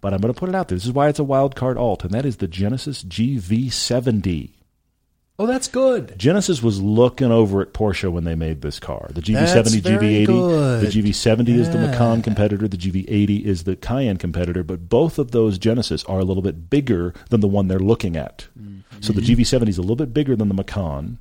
[0.01, 0.77] But I'm going to put it out there.
[0.77, 4.53] This is why it's a wild card alt, and that is the Genesis GV70.
[5.37, 6.17] Oh, that's good.
[6.17, 9.11] Genesis was looking over at Porsche when they made this car.
[9.13, 10.27] The GV70, GV80.
[10.27, 10.81] good.
[10.83, 11.87] The GV70 is the Yeah.
[11.91, 12.69] Macan competitor.
[12.69, 14.63] The GV80 is the Cayenne competitor.
[14.63, 18.17] But both of those Genesis are a little bit bigger than the one they're looking
[18.17, 18.47] at.
[18.57, 18.79] Mm-hmm.
[19.01, 21.19] So the GV70 is a little bit bigger than the Macan.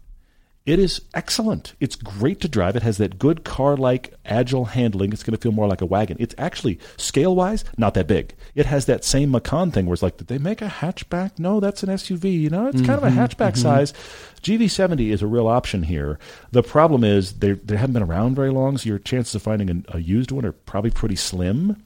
[0.66, 1.74] It is excellent.
[1.82, 2.78] It's great to drive.
[2.78, 5.12] It has that good car-like agile handling.
[5.12, 6.16] It's going to feel more like a wagon.
[6.22, 8.34] It's actually scale-wise not that big.
[8.56, 11.38] It has that same Macan thing where it's like, did they make a hatchback?
[11.38, 12.40] No, that's an SUV.
[12.40, 13.62] You know, it's kind of a mm-hmm, hatchback mm-hmm.
[13.62, 13.94] size.
[14.42, 16.18] GV70 is a real option here.
[16.52, 19.84] The problem is they they haven't been around very long, so your chances of finding
[19.90, 21.84] a, a used one are probably pretty slim.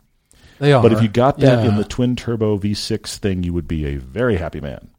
[0.59, 0.83] They are.
[0.83, 1.69] But if you got that Yeah.
[1.69, 4.89] in the twin turbo V6 thing, you would be a very happy man.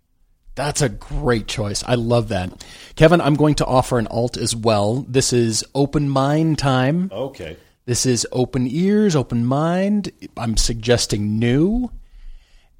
[0.58, 1.84] That's a great choice.
[1.86, 2.64] I love that.
[2.96, 5.06] Kevin, I'm going to offer an alt as well.
[5.08, 7.12] This is open mind time.
[7.12, 7.56] Okay.
[7.84, 10.10] This is open ears, open mind.
[10.36, 11.92] I'm suggesting new.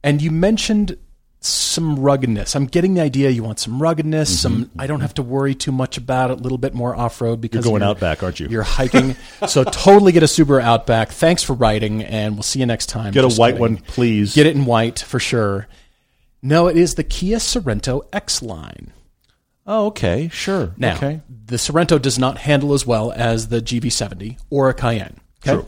[0.03, 0.99] And you mentioned
[1.38, 2.57] some ruggedness.
[2.57, 4.29] I'm getting the idea you want some ruggedness.
[4.29, 4.62] Mm-hmm.
[4.62, 6.41] Some I don't have to worry too much about it.
[6.41, 8.49] A little bit more off road because you're going you're, outback, aren't you?
[8.49, 9.14] You're hiking.
[9.47, 11.11] so totally get a Subaru Outback.
[11.11, 13.12] Thanks for writing, and we'll see you next time.
[13.12, 13.61] Get Just a white kidding.
[13.61, 14.35] one, please.
[14.35, 15.69] Get it in white for sure.
[16.42, 18.92] No, it is the Kia Sorento X line.
[19.66, 20.72] Oh, okay, sure.
[20.79, 21.20] Now, okay.
[21.29, 25.20] the Sorento does not handle as well as the GV70 or a Cayenne.
[25.42, 25.61] Okay?
[25.61, 25.66] True.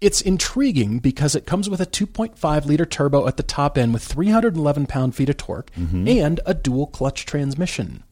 [0.00, 4.02] It's intriguing because it comes with a 2.5 liter turbo at the top end with
[4.02, 6.08] 311 pound feet of torque mm-hmm.
[6.08, 8.02] and a dual clutch transmission.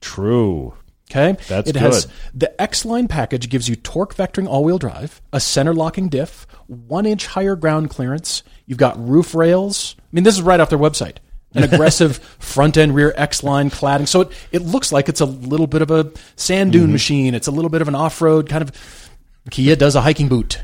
[0.00, 0.74] True.
[1.10, 1.82] Okay, that's it good.
[1.82, 6.08] has the X line package gives you torque vectoring all wheel drive, a center locking
[6.08, 8.44] diff, one inch higher ground clearance.
[8.66, 9.96] You've got roof rails.
[9.98, 11.16] I mean, this is right off their website.
[11.52, 15.26] An aggressive front end rear X line cladding, so it it looks like it's a
[15.26, 16.92] little bit of a sand dune mm-hmm.
[16.92, 17.34] machine.
[17.34, 19.10] It's a little bit of an off road kind of.
[19.50, 20.62] Kia does a hiking boot.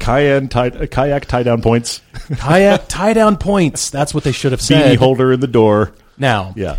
[0.00, 2.00] Cayenne tie, uh, kayak tie down points.
[2.36, 3.90] kayak tie down points.
[3.90, 4.96] That's what they should have said.
[4.96, 5.92] Beanie holder in the door.
[6.18, 6.78] Now, yeah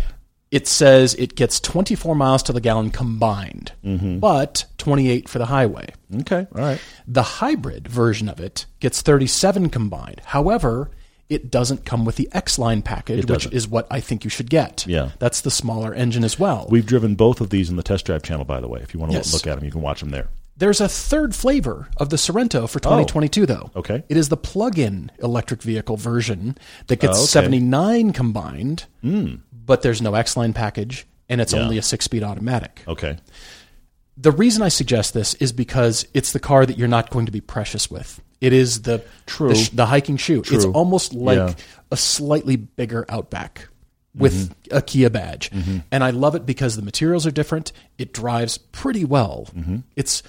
[0.50, 4.18] it says it gets 24 miles to the gallon combined, mm-hmm.
[4.18, 5.92] but 28 for the highway.
[6.20, 6.80] Okay, all right.
[7.06, 10.20] The hybrid version of it gets 37 combined.
[10.24, 10.90] However,
[11.28, 14.48] it doesn't come with the X line package, which is what I think you should
[14.48, 14.86] get.
[14.86, 15.10] Yeah.
[15.18, 16.66] That's the smaller engine as well.
[16.70, 18.80] We've driven both of these in the test drive channel, by the way.
[18.80, 19.32] If you want to yes.
[19.32, 20.28] look at them, you can watch them there.
[20.58, 23.70] There's a third flavor of the Sorento for 2022, oh, though.
[23.76, 24.04] Okay.
[24.08, 26.56] It is the plug in electric vehicle version
[26.86, 27.26] that gets oh, okay.
[27.26, 28.84] 79 combined.
[29.04, 31.60] Mm but there's no X line package, and it's yeah.
[31.60, 32.82] only a six speed automatic.
[32.86, 33.18] Okay.
[34.16, 37.32] The reason I suggest this is because it's the car that you're not going to
[37.32, 38.22] be precious with.
[38.40, 39.52] It is the True.
[39.52, 40.42] the, the hiking shoe.
[40.42, 40.56] True.
[40.56, 41.54] It's almost like yeah.
[41.90, 43.68] a slightly bigger Outback
[44.14, 44.76] with mm-hmm.
[44.76, 45.50] a Kia badge.
[45.50, 45.78] Mm-hmm.
[45.90, 47.72] And I love it because the materials are different.
[47.98, 49.48] It drives pretty well.
[49.54, 49.78] Mm-hmm.
[49.96, 50.22] It's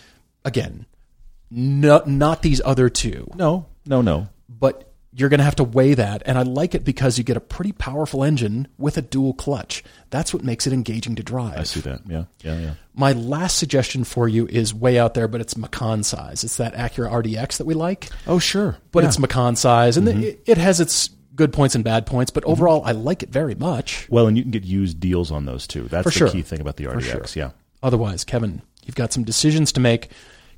[0.43, 0.85] again
[1.49, 3.29] no, not these other two.
[3.35, 4.27] No, no, no.
[4.49, 6.21] But you're going to have to weigh that.
[6.25, 9.83] And I like it because you get a pretty powerful engine with a dual clutch.
[10.09, 11.57] That's what makes it engaging to drive.
[11.57, 12.01] I see that.
[12.07, 12.25] Yeah.
[12.43, 12.59] Yeah.
[12.59, 12.73] Yeah.
[12.93, 16.43] My last suggestion for you is way out there, but it's Macan size.
[16.43, 18.09] It's that Acura RDX that we like.
[18.27, 18.77] Oh, sure.
[18.91, 19.09] But yeah.
[19.09, 19.97] it's Macan size.
[19.97, 20.23] And mm-hmm.
[20.23, 22.51] it, it has its good points and bad points, but mm-hmm.
[22.51, 22.89] overall, mm-hmm.
[22.89, 24.07] I like it very much.
[24.09, 25.83] Well, and you can get used deals on those too.
[25.83, 26.29] That's For the sure.
[26.29, 27.27] key thing about the RDX.
[27.27, 27.43] Sure.
[27.43, 27.51] Yeah.
[27.81, 30.09] Otherwise, Kevin, you've got some decisions to make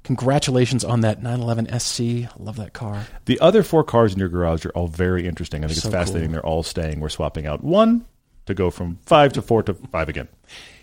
[0.09, 2.35] Congratulations on that 911 SC.
[2.39, 3.05] Love that car.
[3.25, 5.63] The other four cars in your garage are all very interesting.
[5.63, 6.29] I think so it's fascinating.
[6.29, 6.33] Cool.
[6.33, 6.99] They're all staying.
[6.99, 8.07] We're swapping out one
[8.47, 10.27] to go from five to four to five again.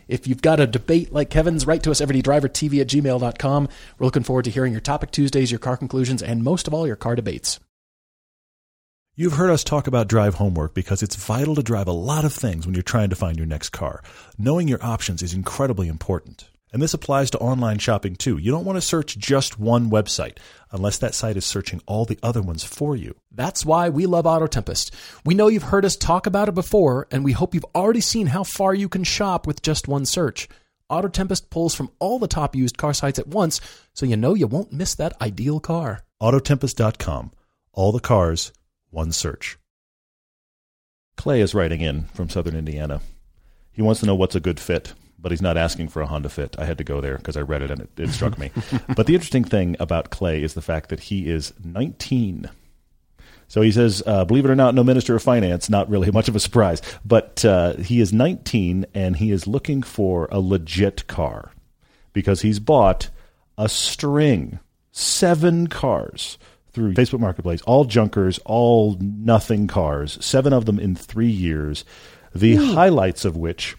[0.06, 3.68] If you've got a debate like Kevin's, write to us, everydaydrivertv at gmail.com.
[3.98, 6.86] We're looking forward to hearing your topic Tuesdays, your car conclusions, and most of all,
[6.86, 7.58] your car debates.
[9.16, 12.32] You've heard us talk about drive homework because it's vital to drive a lot of
[12.32, 14.04] things when you're trying to find your next car.
[14.38, 16.48] Knowing your options is incredibly important.
[16.72, 18.38] And this applies to online shopping too.
[18.38, 20.38] You don't want to search just one website
[20.70, 23.14] unless that site is searching all the other ones for you.
[23.30, 24.92] That's why we love Auto Tempest.
[25.24, 28.26] We know you've heard us talk about it before, and we hope you've already seen
[28.26, 30.48] how far you can shop with just one search.
[30.88, 33.60] Auto Tempest pulls from all the top used car sites at once,
[33.92, 36.04] so you know you won't miss that ideal car.
[36.20, 37.32] Autotempest.com.
[37.72, 38.52] All the cars,
[38.90, 39.58] one search.
[41.16, 43.00] Klay is writing in from southern Indiana.
[43.72, 44.94] He wants to know what's a good fit
[45.26, 46.54] but he's not asking for a Honda Fit.
[46.56, 48.52] I had to go there because I read it and it, it struck me.
[48.94, 52.48] but the interesting thing about Klay is the fact that he is 19.
[53.48, 56.28] So he says, uh, believe it or not, no minister of finance, not really much
[56.28, 61.08] of a surprise, but uh, he is 19 and he is looking for a legit
[61.08, 61.50] car
[62.12, 63.10] because he's bought
[63.58, 64.60] a string,
[64.92, 66.38] seven cars
[66.70, 71.84] through Facebook Marketplace, all junkers, all nothing cars, seven of them in three years.
[72.32, 72.74] The Ooh.
[72.74, 73.74] highlights of which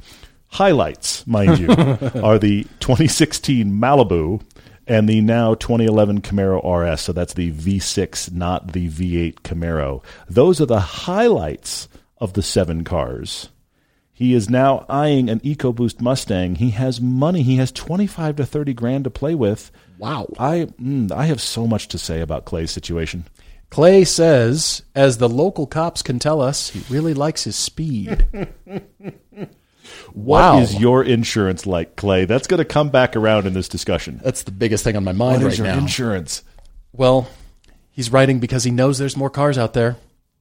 [0.49, 1.69] highlights, mind you,
[2.23, 4.41] are the 2016 Malibu
[4.87, 7.01] and the now 2011 Camaro RS.
[7.01, 10.03] So that's the V6, not the V8 Camaro.
[10.29, 13.49] Those are the highlights of the seven cars.
[14.13, 16.55] He is now eyeing an EcoBoost Mustang.
[16.55, 17.43] He has money.
[17.43, 19.71] He has 25 to 30 grand to play with.
[19.99, 20.27] Wow.
[20.39, 23.25] I mm, I have so much to say about Klay's situation.
[23.69, 28.25] Klay says, as the local cops can tell us, he really likes his speed.
[30.13, 30.59] What wow.
[30.59, 32.27] is your insurance like, Klay?
[32.27, 34.19] That's going to come back around in this discussion.
[34.23, 35.77] That's the biggest thing on my mind what right your now.
[35.77, 36.43] Insurance.
[36.91, 37.27] Well,
[37.91, 39.97] he's writing because he knows there's more cars out there,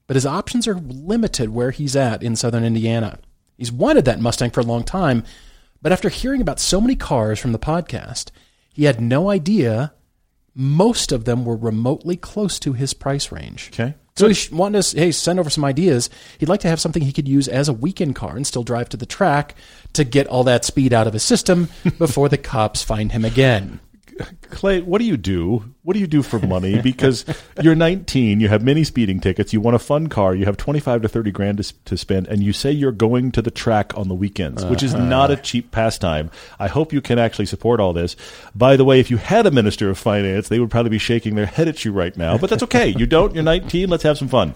[0.07, 3.19] but his options are limited where he's at in southern Indiana.
[3.57, 5.25] He's wanted that Mustang for a long time,
[5.83, 8.31] but after hearing about so many cars from the podcast,
[8.73, 9.93] he had no idea
[10.55, 13.71] most of them were remotely close to his price range.
[13.73, 13.95] Okay.
[14.17, 16.09] So he's wanting to hey send over some ideas.
[16.39, 18.89] He'd like to have something he could use as a weekend car and still drive
[18.91, 19.55] to the track
[19.93, 23.81] to get all that speed out of his system before the cops find him again.
[24.51, 25.65] Klay, what do you do?
[25.83, 26.81] What do you do for money?
[26.83, 27.25] Because
[27.63, 31.03] you're 19, you have many speeding tickets, you want a fun car, you have 25
[31.03, 34.09] to 30 grand to, to spend, and you say you're going to the track on
[34.09, 35.05] the weekends, which is uh-huh.
[35.05, 36.31] not a cheap pastime.
[36.59, 38.17] I hope you can actually support all this.
[38.55, 41.35] By the way, if you had a minister of finance, they would probably be shaking
[41.35, 42.89] their head at you right now, but that's okay.
[42.89, 44.55] You don't, you're 19, let's have some fun.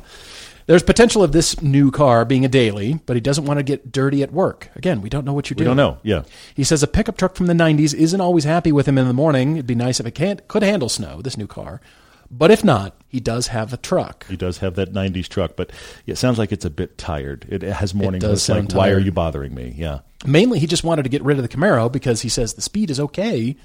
[0.71, 3.91] There's potential of this new car being a daily, but he doesn't want to get
[3.91, 4.71] dirty at work.
[4.77, 5.77] Again, we don't know what you're We doing.
[5.77, 5.99] don't know.
[6.05, 6.23] Yeah.
[6.55, 9.13] He says a pickup truck from the 90s isn't always happy with him in the
[9.13, 9.57] morning.
[9.57, 11.81] It'd be nice if it can't, could handle snow, this new car.
[12.31, 14.29] But if not, he does have a truck.
[14.29, 15.73] He does have that 90s truck, but
[16.07, 17.47] it sounds like it's a bit tired.
[17.49, 19.75] It has morning does like, sound why are you bothering me?
[19.77, 20.03] Yeah.
[20.25, 22.93] Mainly, he just wanted to get rid of the Camaro because he says the speed
[22.93, 23.57] is okay,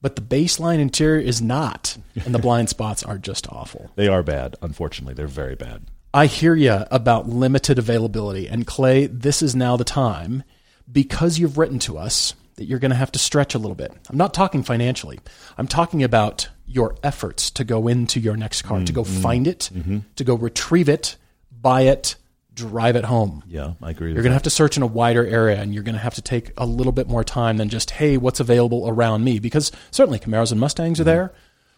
[0.00, 3.90] but the baseline interior is not, and the blind spots are just awful.
[3.96, 5.12] They are bad, unfortunately.
[5.12, 5.82] They're very bad.
[6.14, 8.46] I hear you about limited availability.
[8.48, 10.44] And Klay, this is now the time
[10.90, 13.92] because you've written to us that you're going to have to stretch a little bit.
[14.08, 15.18] I'm not talking financially.
[15.58, 19.22] I'm talking about your efforts to go into your next car, to go mm-hmm.
[19.22, 19.98] find it, mm-hmm.
[20.14, 21.16] to go retrieve it,
[21.50, 22.14] buy it,
[22.54, 23.42] drive it home.
[23.48, 24.12] Yeah, I agree.
[24.12, 26.14] You're going to have to search in a wider area and you're going to have
[26.14, 29.40] to take a little bit more time than just, hey, what's available around me?
[29.40, 31.10] Because certainly Camaros and Mustangs are mm-hmm.
[31.10, 31.34] there.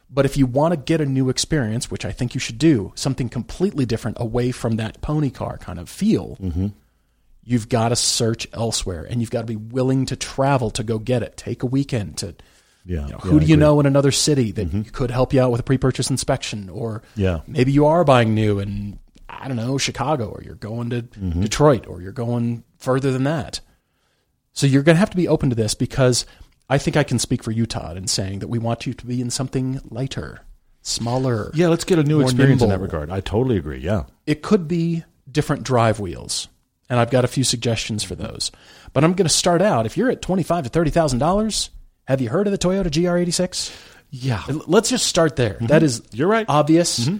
[0.08, 2.92] But if you want to get a new experience, which I think you should do,
[2.94, 6.38] something completely different away from that pony car kind of feel,
[7.44, 10.98] you've got to search elsewhere and you've got to be willing to travel to go
[10.98, 11.36] get it.
[11.36, 12.34] Take a weekend to.
[12.88, 15.40] Yeah, you know, who I do you know in another city that could help you
[15.40, 17.40] out with a pre-purchase inspection, or Yeah.
[17.48, 21.40] maybe you are buying new in I don't know Chicago, or you're going to Mm-hmm.
[21.42, 23.58] Detroit, or you're going further than that.
[24.52, 26.26] So you're going to have to be open to this because
[26.68, 29.06] I think I can speak for you, Todd, in saying that we want you to
[29.06, 30.40] be in something lighter,
[30.82, 31.50] smaller.
[31.54, 33.10] Yeah, let's get a new experience in that regard.
[33.10, 33.78] I totally agree.
[33.78, 34.04] Yeah.
[34.26, 36.48] It could be different drive wheels,
[36.88, 38.50] and I've got a few suggestions for those.
[38.92, 39.86] But I'm going to start out.
[39.86, 41.70] If you're at twenty-five to thirty thousand dollars,
[42.08, 43.74] have you heard of the Toyota GR86?
[44.10, 44.42] Yeah.
[44.66, 45.58] Let's just start there.
[45.60, 46.16] That is Mm-hmm.
[46.16, 46.46] You're right.
[46.46, 46.56] Mm-hmm.
[46.56, 47.10] obvious,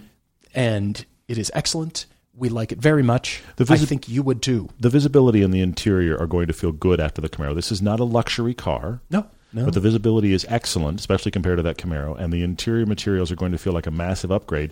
[0.53, 2.05] and it is excellent.
[2.33, 3.41] We like it very much.
[3.55, 4.69] The I think you would too.
[4.79, 7.55] The visibility and the interior are going to feel good after the Camaro.
[7.55, 9.01] This is not a luxury car.
[9.09, 9.65] No, no.
[9.65, 13.35] But the visibility is excellent, especially compared to that Camaro, and the interior materials are
[13.35, 14.71] going to feel like a massive upgrade.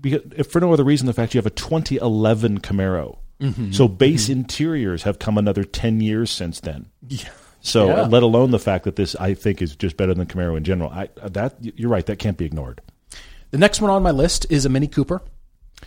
[0.00, 3.72] Because, if for no other reason, the fact you have a 2011 Camaro, Mm-hmm.
[3.72, 4.40] so base mm-hmm.
[4.40, 6.86] interiors have come another 10 years since then.
[7.08, 7.28] Yeah.
[7.60, 8.02] So, Yeah.
[8.02, 10.90] let alone the fact that this, I think, is just better than Camaro in general.
[10.90, 12.80] I, uh, that you're right, that can't be ignored.
[13.50, 15.20] The next one on my list is a Mini Cooper.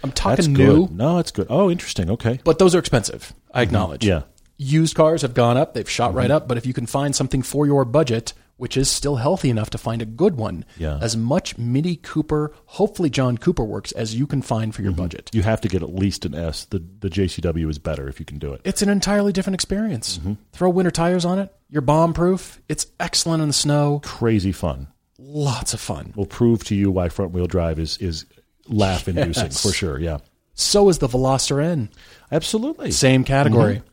[0.04, 0.90] I'm talking new.
[0.92, 1.48] No, it's good.
[1.50, 2.10] Oh, interesting.
[2.12, 2.40] Okay.
[2.44, 3.34] but those are expensive.
[3.52, 3.64] I mm-hmm.
[3.64, 4.06] acknowledge.
[4.06, 4.24] Yeah.
[4.58, 6.18] Used cars have gone up; they've shot Mm-hmm.
[6.18, 6.48] right up.
[6.48, 9.78] But if you can find something for your budget, which is still healthy enough to
[9.78, 10.98] find a good one, Yeah.
[11.00, 15.02] as much Mini Cooper, hopefully John Cooper works as you can find for your Mm-hmm.
[15.02, 15.30] budget.
[15.32, 16.66] You have to get at least an S.
[16.66, 18.62] The the JCW is better if you can do it.
[18.64, 20.18] It's an entirely different experience.
[20.18, 20.34] Mm-hmm.
[20.54, 21.54] Throw winter tires on it.
[21.70, 22.60] You're bomb proof.
[22.68, 24.00] It's excellent in the snow.
[24.04, 24.88] Crazy fun.
[25.20, 26.14] Lots of fun.
[26.16, 28.26] We'll prove to you why front wheel drive is is
[28.68, 29.62] laugh inducing Yes.
[29.62, 30.00] for sure.
[30.00, 30.18] Yeah.
[30.56, 31.90] So is the Veloster N.
[32.32, 32.90] Absolutely.
[32.92, 33.76] Same category.
[33.78, 33.88] Mm-hmm.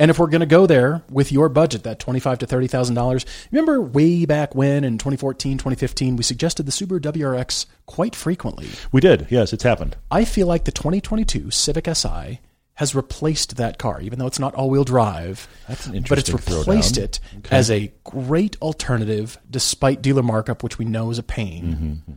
[0.00, 2.94] And if we're going to go there with your budget, that twenty-five to thirty thousand
[2.94, 8.68] dollars, remember way back when in 2014, 2015, we suggested the Subaru WRX quite frequently.
[8.90, 9.26] We did.
[9.30, 9.96] Yes, it's happened.
[10.10, 12.40] I feel like the 2022 Civic Si
[12.74, 15.46] has replaced that car, even though it's not all-wheel drive.
[15.68, 16.32] That's an interesting.
[16.34, 17.02] but it's replaced throwdown.
[17.02, 17.20] it
[17.52, 22.02] as a great alternative, despite dealer markup, which we know is a pain.
[22.06, 22.12] Mm-hmm,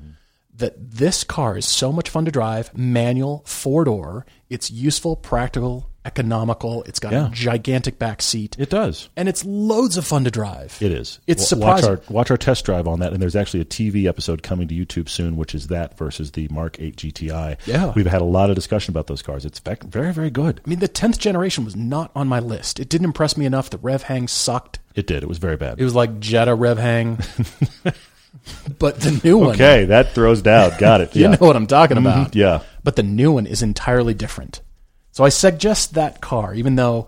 [0.56, 4.26] That this car is so much fun to drive, manual, four door.
[4.50, 6.84] It's useful, practical, economical.
[6.84, 7.28] It's got Yeah.
[7.28, 9.10] a gigantic back seat, It does.
[9.16, 10.78] and it's loads of fun to drive.
[10.82, 11.20] It is.
[11.28, 12.04] It's W- watch surprising.
[12.08, 14.76] our watch our test drive on that, and there's actually a TV episode coming to
[14.76, 17.58] YouTube soon, which is that versus the Mark 8 GTI.
[17.66, 17.92] Yeah.
[17.96, 19.46] we've had a lot of discussion about those cars.
[19.46, 20.62] It's very very good.
[20.66, 22.80] I mean, the 10th generation was not on my list.
[22.80, 23.70] It didn't impress me enough.
[23.70, 24.80] The rev hang sucked.
[24.96, 25.24] It did.
[25.24, 25.80] It was very bad.
[25.80, 27.18] It was like Jetta rev hang.
[28.80, 30.72] but the new one, okay, that throws down.
[30.78, 31.16] Got it.
[31.16, 31.32] you Yeah.
[31.32, 32.06] know what I'm talking mm-hmm.
[32.08, 32.36] about.
[32.36, 32.62] yeah.
[32.84, 34.62] But the new one is entirely different.
[35.13, 37.08] So I suggest that car, even though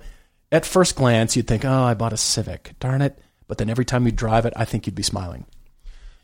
[0.51, 2.75] at first glance you'd think, oh, I bought a Civic.
[2.79, 3.19] Darn it.
[3.47, 5.45] But then every time you drive it, I think you'd be smiling.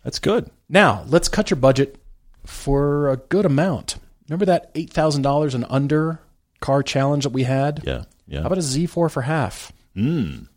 [0.03, 0.49] That's good.
[0.69, 1.97] Now, let's cut your budget
[2.45, 3.97] for a good amount.
[4.29, 6.21] Remember that $8,000 and under
[6.59, 7.83] car challenge that we had?
[7.85, 8.03] Yeah.
[8.27, 8.41] Yeah.
[8.41, 9.73] How about a Z4 for half?
[9.95, 10.47] Mm.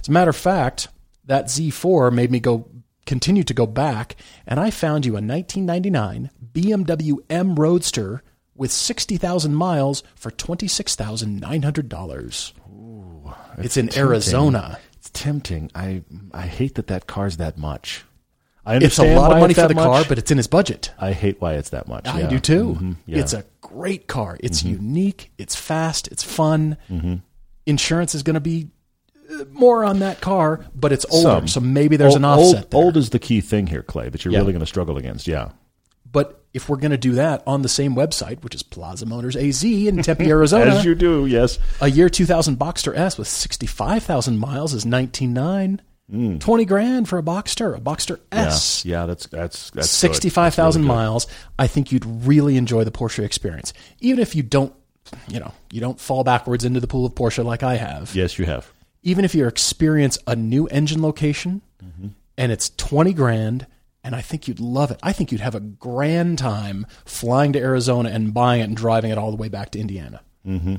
[0.00, 0.88] As a matter of fact,
[1.24, 2.68] that Z4 made me go
[3.06, 4.16] continue to go back,
[4.46, 8.22] and I found you a 1999 BMW M Roadster
[8.56, 12.52] with 60,000 miles for $26,900.
[12.70, 14.78] Ooh, It's in Arizona.
[14.96, 15.70] It's tempting.
[15.74, 18.04] I I hate that that car's that much.
[18.66, 20.90] I it's a understand lot of money for the car, but it's in his budget.
[20.98, 22.06] I hate why it's that much.
[22.08, 22.28] I yeah.
[22.28, 22.76] do too.
[22.80, 22.96] Mhm.
[23.06, 23.16] Yeah.
[23.16, 23.20] Mm-hmm.
[23.24, 24.38] It's a great car.
[24.40, 25.30] It's unique.
[25.36, 26.08] It's fast.
[26.08, 26.78] It's fun.
[27.66, 28.68] Insurance is going to be
[29.30, 31.48] uh, more on that car, but it's older, Some.
[31.48, 32.80] so maybe there's old, an offset Old, there.
[32.84, 34.40] old is the key thing here, Klay, that you're Yeah.
[34.40, 35.26] really going to struggle against.
[35.26, 35.50] Yeah.
[36.10, 39.36] But if we're going to do that on the same website, which is Plaza Motors
[39.36, 41.58] AZ in Tempe, Arizona, As you do, yes.
[41.80, 45.80] a year 2000 Boxster S with 65,000 miles is 19.9.
[46.40, 48.20] 20 grand for a Boxster, a Boxster Mm.
[48.32, 48.46] Yeah.
[48.46, 48.84] S.
[48.84, 51.26] Yeah, that's that's that's 65,000 really miles.
[51.58, 53.72] I think you'd really enjoy the Porsche experience.
[54.00, 54.72] Even if you don't,
[55.28, 58.14] you know, you don't fall backwards into the pool of Porsche like I have.
[58.14, 58.70] Yes, you have.
[59.02, 62.08] Even if you experience a new engine location Mm-hmm.
[62.38, 63.66] and it's 20 grand
[64.04, 65.00] and I think you'd love it.
[65.02, 69.10] I think you'd have a grand time flying to Arizona and buying it and driving
[69.10, 70.20] it all the way back to Indiana.
[70.46, 70.76] Mm-hmm.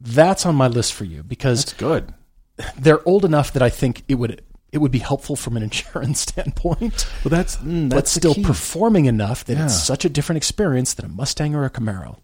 [0.00, 2.12] That's on my list for you because It's good.
[2.78, 6.20] they're old enough that I think it would it would be helpful from an insurance
[6.20, 9.64] standpoint, Well, that's mm, that's the still performing enough that Yeah.
[9.66, 12.18] it's such a different experience than a Mustang or a Camaro.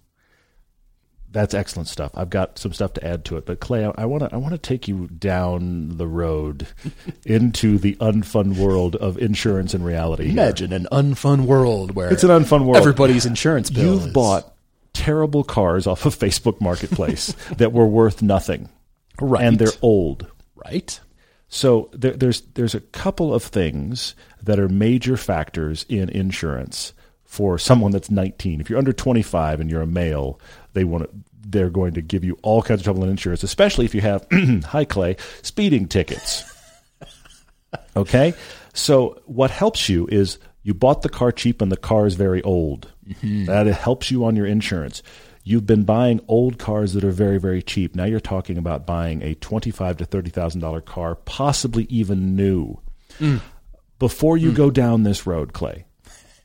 [1.33, 2.13] That's excellent stuff.
[2.15, 4.53] I've got some stuff to add to it, but Klay, I want to I want
[4.53, 6.67] to take you down the road
[7.25, 10.25] into the unfun world of insurance and reality.
[10.25, 10.33] here.
[10.33, 12.77] Imagine an unfun world where It's an unfun world.
[12.77, 13.95] Everybody's insurance bill.
[13.95, 14.55] You've is- bought
[14.93, 18.69] terrible cars off of Facebook Marketplace that were worth nothing,
[19.21, 20.27] right, and they're old.
[20.55, 21.01] right.
[21.49, 26.93] So there, there's there's a couple of things that are major factors in insurance
[27.25, 28.61] for someone that's 19.
[28.61, 30.39] If you're under 25 and you're a male,
[30.73, 31.11] they want to,
[31.49, 34.27] they're going to give you all kinds of trouble in insurance, especially if you have
[34.65, 36.45] hi Klay speeding tickets.
[37.97, 38.35] okay,
[38.73, 42.43] so what helps you is you bought the car cheap and the car is very
[42.43, 42.89] old.
[43.07, 43.47] Mm-hmm.
[43.47, 45.03] That helps you on your insurance.
[45.45, 47.97] You've been buying old cars that are very, very cheap.
[47.97, 52.81] Now you're talking about buying a twenty-five to thirty thousand dollar car, possibly even new.
[53.19, 53.41] Mm.
[53.99, 54.55] Before you mm.
[54.55, 55.83] go down this road, Klay,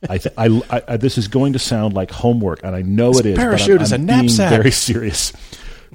[0.08, 3.10] I, th- I, I, I- this is going to sound like homework, and I know
[3.10, 3.36] it is.
[3.36, 4.50] but I'm- parachute is I'm a knapsack.
[4.50, 5.32] Very serious.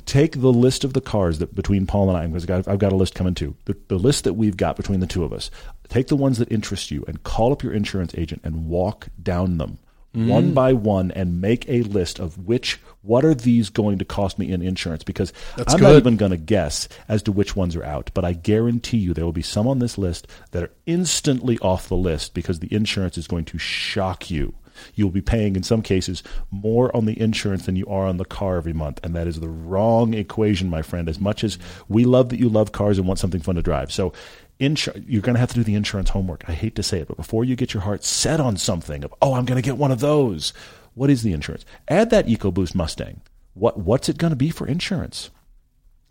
[0.06, 2.80] Take the list of the cars that between Paul and I, because I've got, I've
[2.80, 3.56] got a list coming too.
[3.66, 5.50] The, the list that we've got between the two of us.
[5.88, 9.58] Take the ones that interest you and call up your insurance agent and walk down
[9.60, 9.78] them
[10.16, 10.28] mm.
[10.28, 14.40] one by one and make a list of which what are these going to cost
[14.40, 15.04] me in insurance?
[15.04, 18.26] Because That's I'm not even going to guess as to which ones are out but
[18.26, 21.96] I guarantee you there will be some on this list that are instantly off the
[21.96, 24.54] list because the insurance is going to shock you.
[24.96, 28.26] You'll be paying in some cases more on the insurance than you are on the
[28.26, 31.08] car every month and that is the wrong equation my friend.
[31.08, 33.92] As much as we love that you love cars and want something fun to drive
[33.92, 34.14] so
[34.60, 36.44] insur- you're going to have to do the insurance homework.
[36.48, 39.14] I hate to say it, but before you get your heart set on something of,
[39.22, 40.54] oh, I'm going to get one of those,
[40.96, 41.66] what is the insurance?
[41.88, 43.22] Add that EcoBoost Mustang.
[43.54, 45.30] What what's it going to be for insurance?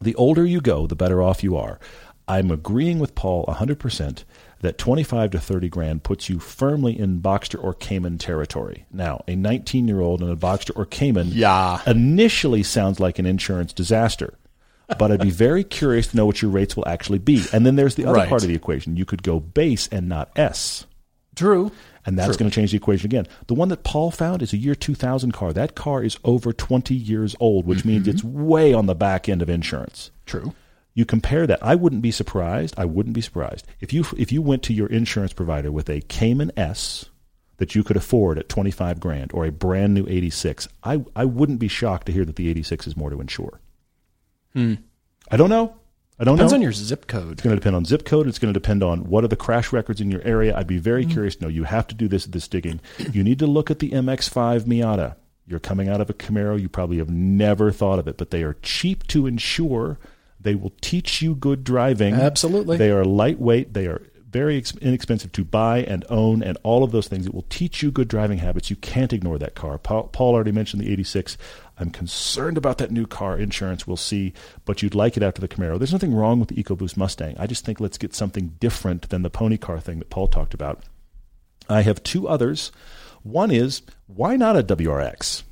[0.00, 1.78] The older you go, the better off you are.
[2.28, 4.24] I'm agreeing with Paul 100%
[4.60, 8.84] that 25 to 30 grand puts you firmly in Boxster or Cayman territory.
[8.92, 11.80] Now, a 19 year old in a Boxster or Cayman Yeah.
[11.86, 14.34] initially sounds like an insurance disaster.
[14.98, 17.44] But I'd be very curious to know what your rates will actually be.
[17.52, 18.28] And then there's the other Right.
[18.28, 18.96] part of the equation.
[18.96, 20.86] You could go base and not S.
[21.34, 21.72] True.
[22.04, 23.28] And that's going to change the equation again.
[23.46, 25.52] The one that Paul found is a year 2000 car.
[25.52, 29.40] That car is over 20 years old, which means it's way on the back end
[29.40, 30.10] of insurance.
[30.26, 30.52] True.
[30.94, 31.62] You compare that.
[31.62, 32.74] I wouldn't be surprised.
[32.76, 36.02] I wouldn't be surprised if you if you went to your insurance provider with a
[36.02, 37.06] Cayman S
[37.56, 40.68] that you could afford at 25 grand or a brand new 86.
[40.82, 43.60] I I wouldn't be shocked to hear that the 86 is more to insure.
[44.52, 44.74] Hmm.
[45.30, 45.76] I don't know.
[46.18, 46.56] I don't Depends know.
[46.56, 47.32] on your zip code.
[47.32, 48.26] It's going to depend on zip code.
[48.26, 50.56] It's going to depend on what are the crash records in your area.
[50.56, 51.12] I'd be very mm-hmm.
[51.12, 51.48] curious to know.
[51.48, 52.80] You have to do this this digging.
[53.12, 55.16] You need to look at the MX5 Miata.
[55.46, 56.60] You're coming out of a Camaro.
[56.60, 59.98] You probably have never thought of it, but they are cheap to insure.
[60.40, 62.14] They will teach you good driving.
[62.14, 62.76] Absolutely.
[62.76, 63.74] They are lightweight.
[63.74, 67.26] They are very ex- inexpensive to buy and own, and all of those things.
[67.26, 68.70] It will teach you good driving habits.
[68.70, 69.78] You can't ignore that car.
[69.78, 71.36] Paul, Paul already mentioned the 86.
[71.78, 73.86] I'm concerned about that new car insurance.
[73.86, 74.32] We'll see,
[74.64, 75.78] but you'd like it after the Camaro.
[75.78, 77.36] There's nothing wrong with the EcoBoost Mustang.
[77.38, 80.54] I just think let's get something different than the pony car thing that Paul talked
[80.54, 80.82] about.
[81.68, 82.72] I have two others.
[83.22, 85.42] One is why not a WRX?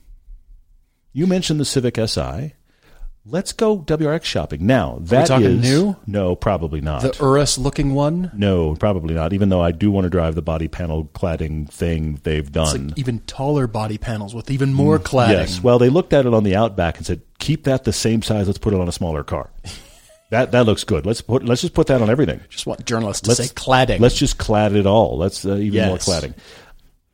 [1.12, 2.54] You mentioned the Civic Si.
[3.26, 4.98] Let's go WRX shopping now.
[5.02, 5.94] That talking is- new?
[6.06, 7.02] No, probably not.
[7.02, 8.30] The Urus looking one.
[8.34, 9.34] No, probably not.
[9.34, 12.88] Even though I do want to drive the body panel cladding thing they've It's done.
[12.88, 15.28] like even taller body panels with even more cladding.
[15.28, 15.62] Mm, Yes.
[15.62, 18.46] Well, they looked at it on the Outback and said, "Keep that the same size.
[18.46, 19.50] Let's put it on a smaller car."
[20.30, 21.04] that that looks good.
[21.04, 22.40] Let's put let's just put that on everything.
[22.48, 24.00] Just want journalists to Let's say cladding.
[24.00, 25.18] Let's just clad it all.
[25.18, 26.08] Let's uh, even more Yes.
[26.08, 26.34] cladding.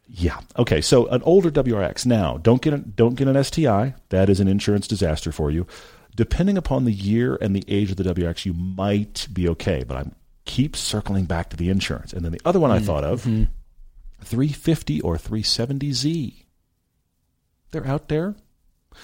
[0.09, 0.38] Yeah.
[0.57, 0.80] Okay.
[0.82, 2.07] So an older WRX.
[2.07, 3.94] Now, don't get a, don't get an STI.
[4.11, 5.66] That is an insurance disaster for you.
[6.16, 9.84] Depending upon the year and the age of the WRX, you might be okay.
[9.86, 10.14] But I'm
[10.46, 12.12] keep circling back to the insurance.
[12.12, 12.84] And then the other one I mm.
[12.84, 13.44] thought of mm-hmm.
[14.22, 16.44] 350 or 370Z.
[17.72, 18.34] They're out there.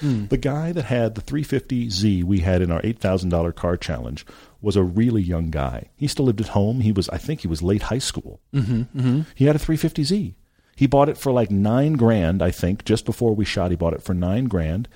[0.01, 0.27] Hmm.
[0.27, 4.25] The guy that had the 350Z we had in our $8,000 car challenge
[4.63, 5.91] was a really young guy.
[5.97, 6.81] He still lived at home.
[6.81, 8.41] He was, I think he was late high school.
[8.55, 9.21] Mm-hmm, mm-hmm.
[9.35, 10.35] He had a 350Z.
[10.77, 13.71] He bought it for like nine grand, I think, just before we shot.
[13.71, 14.89] He bought it for nine grand.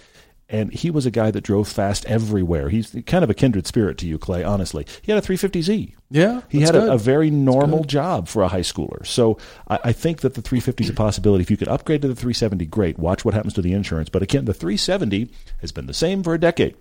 [0.49, 2.69] And he was a guy that drove fast everywhere.
[2.69, 4.87] He's kind of a kindred spirit to you, Klay, honestly.
[5.03, 5.95] He had a 350Z.
[6.09, 9.05] Yeah, He had a, a very normal job for a high schooler.
[9.05, 11.43] So I, I think that the 350 is a possibility.
[11.43, 12.97] If you could upgrade to the 370, great.
[12.97, 14.09] Watch what happens to the insurance.
[14.09, 15.31] But again, the 370
[15.63, 16.77] has been the same for a decade.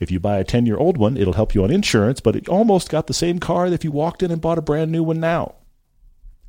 [0.00, 2.48] If you buy a 10 year old one, it'll help you on insurance, but it
[2.48, 5.02] almost got the same car that if you walked in and bought a brand new
[5.02, 5.56] one now.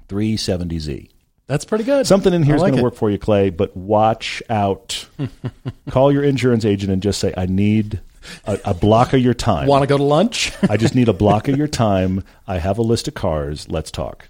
[0.08, 1.10] 370Z.
[1.48, 2.08] That's pretty good.
[2.08, 5.08] Something in here is like going to work for you, Klay, but watch out.
[5.90, 8.02] Call your insurance agent and just say, I need
[8.46, 9.68] a, a block of your time.
[9.68, 10.54] Want to go to lunch?
[10.70, 12.24] I just need a block of your time.
[12.48, 13.68] I have a list of cars.
[13.70, 14.30] Let's talk.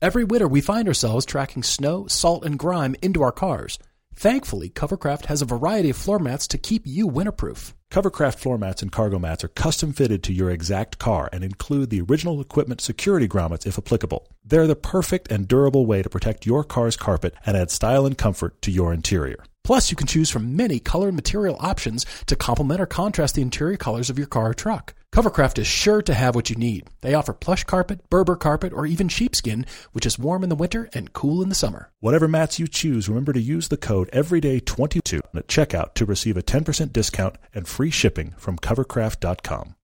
[0.00, 3.78] Every winter, we find ourselves tracking snow, salt, and grime into our cars.
[4.14, 7.74] Thankfully, Covercraft has a variety of floor mats to keep you winterproof.
[7.94, 11.90] Covercraft floor mats and cargo mats are custom fitted to your exact car and include
[11.90, 14.26] the original equipment security grommets if applicable.
[14.44, 18.18] They're the perfect and durable way to protect your car's carpet and add style and
[18.18, 19.44] comfort to your interior.
[19.62, 23.42] Plus, you can choose from many color and material options to complement or contrast the
[23.42, 24.92] interior colors of your car or truck.
[25.14, 26.88] Covercraft is sure to have what you need.
[27.02, 30.90] They offer plush carpet, Berber carpet, or even sheepskin, which is warm in the winter
[30.92, 31.92] and cool in the summer.
[32.00, 36.42] Whatever mats you choose, remember to use the code EVERYDAY22 at checkout to receive a
[36.42, 39.76] 10% discount and free shipping from covercraft.com.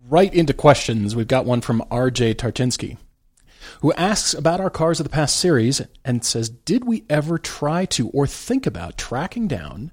[0.00, 1.14] Right into questions.
[1.14, 2.96] We've got one from RJ Tarchinsky,
[3.82, 7.84] who asks about our cars of the past series and says, Did we ever try
[7.84, 9.92] to or think about tracking down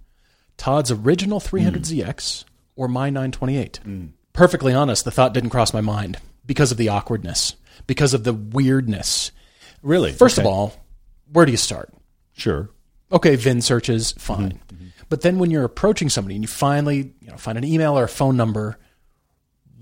[0.55, 2.45] Todd's original 300ZX
[2.75, 3.79] or my 928?
[4.33, 7.55] Perfectly honest, the thought didn't cross my mind because of the awkwardness,
[7.87, 9.31] because of the weirdness.
[9.81, 10.11] Really?
[10.13, 10.47] First Okay.
[10.47, 10.73] of all,
[11.31, 11.93] where do you start?
[12.33, 12.69] Sure.
[13.11, 14.59] okay, VIN searches, fine.
[15.09, 18.05] But then when you're approaching somebody and you finally you know, find an email or
[18.05, 18.77] a phone number,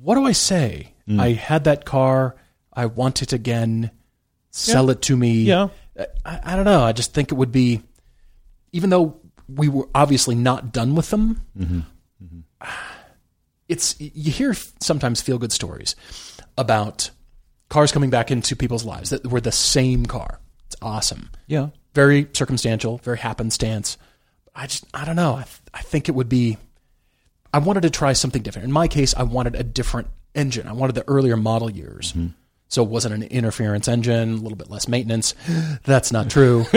[0.02, 0.94] what do I say?
[1.08, 1.20] Mm.
[1.20, 2.36] I had that car.
[2.74, 3.92] I want it again.
[4.50, 5.44] Sell it to me.
[5.44, 5.68] Yeah.
[5.98, 6.82] Uh, I, I don't know.
[6.82, 7.84] I just think it would be,
[8.72, 11.80] even though we were obviously not done with them, mm-hmm.
[13.68, 15.96] it's you hear sometimes feel good stories
[16.58, 17.12] about
[17.70, 20.40] cars coming back into people's lives that were the same car.
[20.68, 21.70] It's awesome Yeah.
[21.94, 23.98] very circumstantial, very happenstance.
[24.56, 25.34] I just, I don't know.
[25.36, 26.58] I, th- I think it would be,
[27.54, 28.66] I wanted to try something different.
[28.66, 30.68] In my case, I wanted a different engine.
[30.68, 32.12] I wanted the earlier model years.
[32.14, 32.28] Mm-hmm.
[32.68, 35.34] So it wasn't an interference engine, a little bit less maintenance.
[35.86, 36.66] That's not true.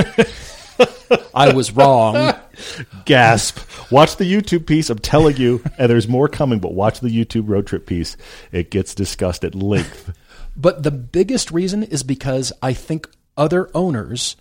[1.35, 2.35] I was wrong.
[3.05, 3.59] Gasp.
[3.91, 4.91] Watch the YouTube piece.
[4.91, 8.16] I'm telling you, and there's more coming, but watch the YouTube road trip piece.
[8.53, 10.16] It gets discussed at length.
[10.57, 14.37] But the biggest reason is because I think other owners,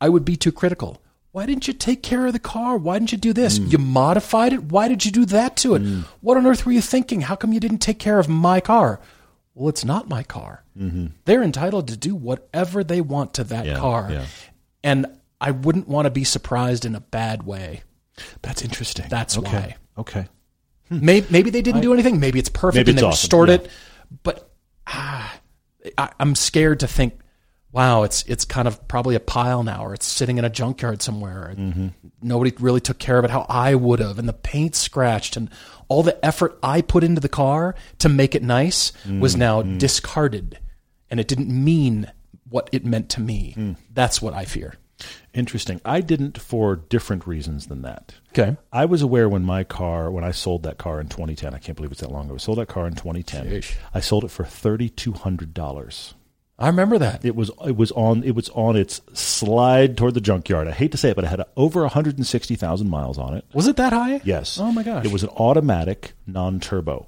[0.00, 1.00] I would be too critical.
[1.30, 2.76] Why didn't you take care of the car?
[2.76, 3.58] Why didn't you do this?
[3.58, 3.72] Mm.
[3.72, 4.64] You modified it.
[4.64, 5.82] Why did you do that to it?
[5.82, 6.04] Mm.
[6.20, 7.22] What on earth were you thinking?
[7.22, 9.00] How come you didn't take care of my car?
[9.54, 10.62] Well, it's not my car.
[10.78, 11.06] Mm-hmm.
[11.24, 14.08] They're entitled to do whatever they want to that Yeah, car.
[14.10, 14.26] yeah.
[14.84, 15.06] And
[15.42, 17.82] I wouldn't want to be surprised in a bad way.
[18.42, 19.06] That's interesting.
[19.08, 19.50] That's okay.
[19.50, 19.76] why.
[19.98, 20.26] Okay.
[20.88, 22.20] Maybe, maybe they didn't do anything.
[22.20, 23.54] Maybe it's perfect Maybe and it's they awesome, restored yeah.
[23.56, 23.70] it.
[24.22, 24.50] But
[24.86, 25.40] ah,
[25.98, 27.18] I, I'm scared to think,
[27.72, 31.00] wow, it's it's kind of probably a pile now, or it's sitting in a junkyard
[31.00, 31.54] somewhere.
[31.56, 31.88] Mm-hmm.
[32.20, 35.48] Nobody really took care of it how I would have, and the paint scratched, and
[35.88, 39.78] all the effort I put into the car to make it nice was now Mm-hmm.
[39.78, 40.58] discarded,
[41.10, 42.12] and it didn't mean
[42.48, 43.54] what it meant to me.
[43.56, 43.76] Mm.
[43.92, 44.74] That's what I fear.
[45.34, 45.80] Interesting.
[45.84, 48.14] I didn't for different reasons than that.
[48.30, 48.56] Okay.
[48.72, 51.74] I was aware when my car, when I sold that car in 2010, I can't
[51.74, 52.34] believe it's that long ago.
[52.34, 53.46] I sold that car in 2010.
[53.46, 53.74] Sheesh.
[53.94, 56.14] I sold it for $3,200.
[56.58, 57.24] I remember that.
[57.24, 60.68] It was it was on it was on its slide toward the junkyard.
[60.68, 63.44] I hate to say it, but it had over 160,000 miles on it.
[63.52, 64.20] Was it that high?
[64.22, 64.58] Yes.
[64.60, 65.04] Oh my gosh.
[65.04, 67.06] It was an automatic, non-turbo.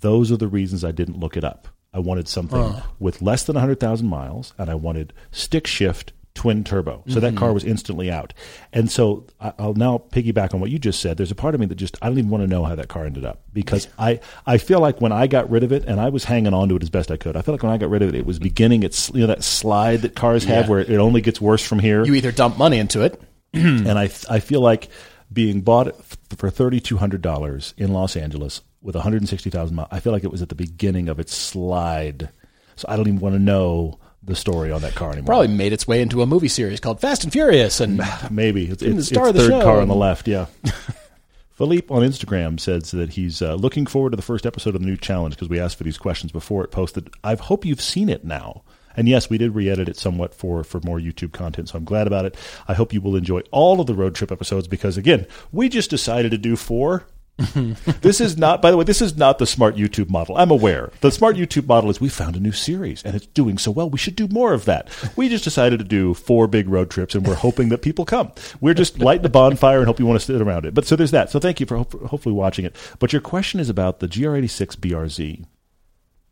[0.00, 1.68] Those are the reasons I didn't look it up.
[1.92, 2.82] I wanted something uh.
[2.98, 7.02] with less than 100,000 miles, and I wanted stick shift twin turbo.
[7.08, 7.54] So that car mm-hmm.
[7.54, 8.32] was instantly out.
[8.72, 11.16] And so I'll now piggyback on what you just said.
[11.16, 12.86] There's a part of me that just I don't even want to know how that
[12.86, 16.00] car ended up because I I feel like when I got rid of it, and
[16.00, 17.36] I was hanging on to it as best I could.
[17.36, 19.26] I feel like when I got rid of it, it was beginning its you know
[19.26, 20.70] that slide that cars have Yeah.
[20.70, 23.20] where it only gets worse from here You either dump money into it.
[23.52, 24.88] and I I feel like
[25.32, 25.92] being bought
[26.36, 29.88] for thirty two hundred dollars in Los Angeles with one hundred and sixty thousand miles.
[29.90, 32.28] I feel like it was at the beginning of its slide,
[32.76, 33.98] so I don't even want to know
[34.28, 35.26] the story on that car anymore.
[35.26, 38.00] Probably made its way into a movie series called Fast and Furious, and
[38.30, 39.62] maybe it's, the star it's of the third show.
[39.62, 40.28] car on the left.
[40.28, 40.46] Yeah.
[41.52, 44.86] Philippe on Instagram says that he's uh, looking forward to the first episode of the
[44.86, 47.10] new challenge because we asked for these questions before it posted.
[47.24, 48.62] I hope you've seen it now
[48.96, 52.06] And yes, we did re-edit it somewhat for for more YouTube content, so I'm glad
[52.08, 52.36] about it.
[52.66, 55.88] I hope you will enjoy all of the road trip episodes because again, we just
[55.90, 57.04] decided to do four.
[58.00, 60.36] this is not, by the way, this is not the smart YouTube model.
[60.36, 60.90] I'm aware.
[61.00, 63.88] The smart YouTube model is we found a new series and it's doing so well.
[63.88, 64.88] We should do more of that.
[65.14, 68.32] We just decided to do four big road trips and we're hoping that people come.
[68.60, 70.74] We're just lighting the bonfire and hope you want to sit around it.
[70.74, 71.30] But so there's that.
[71.30, 72.74] So thank you for hopefully watching it.
[72.98, 75.46] But your question is about the GR86 BRZ.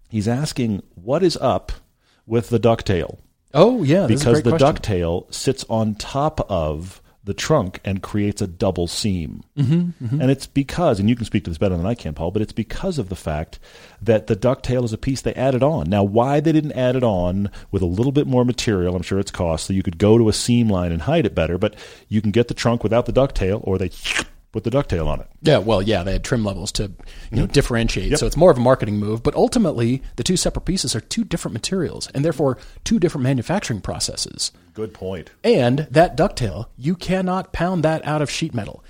[0.09, 1.71] He's asking what is up
[2.27, 3.19] with the ducktail.
[3.55, 4.75] Oh yeah, because the question.
[4.75, 9.43] ducktail sits on top of the trunk and creates a double seam.
[9.59, 10.21] Mm-hmm, mm-hmm.
[10.21, 12.41] And it's because, and you can speak to this better than I can, Paul, but
[12.41, 13.59] it's because of the fact
[14.01, 15.91] that the ducktail is a piece they added on.
[15.91, 19.19] Now, why they didn't add it on with a little bit more material, I'm sure
[19.19, 21.75] it's cost, so you could go to a seam line and hide it better, but
[22.09, 23.91] you can get the trunk without the ducktail, or they
[24.57, 25.29] put the ducktail on it.
[25.43, 26.89] Yeah, well, yeah, they had trim levels to you
[27.33, 27.53] know mm-hmm.
[27.53, 28.11] differentiate.
[28.11, 28.19] Yep.
[28.19, 29.23] So it's more of a marketing move.
[29.23, 33.81] But ultimately, the two separate pieces are two different materials, and therefore two different manufacturing
[33.81, 34.53] processes.
[34.73, 35.31] Good point.
[35.45, 38.83] And that ducktail, you cannot pound that out of sheet metal.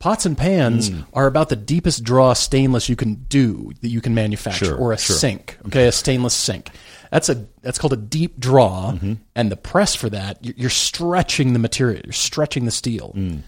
[0.00, 1.06] Pots and pans mm.
[1.12, 4.92] are about the deepest draw stainless you can do that you can manufacture, sure, or
[4.92, 5.14] a sure.
[5.14, 5.56] sink.
[5.66, 6.70] Okay, a stainless sink.
[7.12, 9.12] That's a that's called a deep draw, mm-hmm.
[9.36, 13.12] and the press for that you're stretching the material, you're stretching the steel.
[13.14, 13.42] Mm.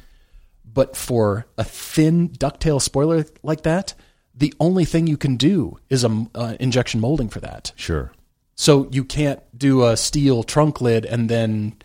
[0.75, 3.95] But for a thin ducktail spoiler like that,
[4.35, 7.72] the only thing you can do is a uh, injection molding for that.
[7.77, 8.12] Sure.
[8.57, 11.77] So you can't do a steel trunk lid and then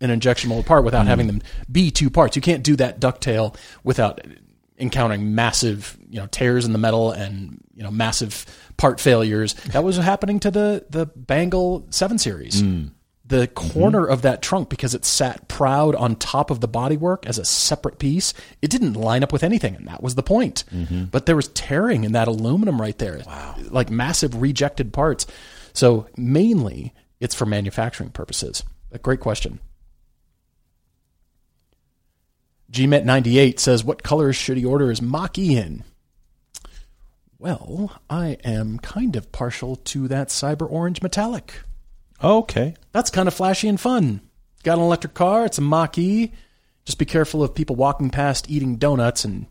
[0.00, 1.08] an injection mold part without mm.
[1.08, 2.34] having them be two parts.
[2.34, 4.20] You can't do that ducktail without
[4.76, 8.44] encountering massive, you know, tears in the metal and you know massive
[8.76, 9.54] part failures.
[9.70, 12.62] That was happening to the the Bangle Seven Series.
[12.62, 12.90] Mm
[13.24, 14.12] the corner mm-hmm.
[14.12, 17.98] of that trunk because it sat proud on top of the bodywork as a separate
[17.98, 21.04] piece it didn't line up with anything and that was the point mm-hmm.
[21.04, 23.54] but there was tearing in that aluminum right there wow.
[23.70, 25.26] like massive rejected parts
[25.72, 29.60] so mainly it's for manufacturing purposes a great question
[32.72, 35.84] gmet98 says what colors should he order his mach-e in
[37.38, 41.60] well i am kind of partial to that cyber orange metallic
[42.22, 42.74] okay.
[42.92, 44.20] That's kind of flashy and fun.
[44.62, 46.32] Got an electric car, it's a Mach E.
[46.84, 49.46] Just be careful of people walking past eating donuts and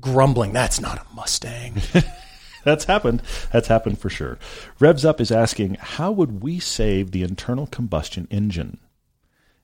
[0.00, 1.80] grumbling, that's not a Mustang.
[2.64, 3.22] That's happened.
[3.52, 4.40] That's happened for sure.
[4.80, 8.78] Revs Up is asking, how would we save the internal combustion engine?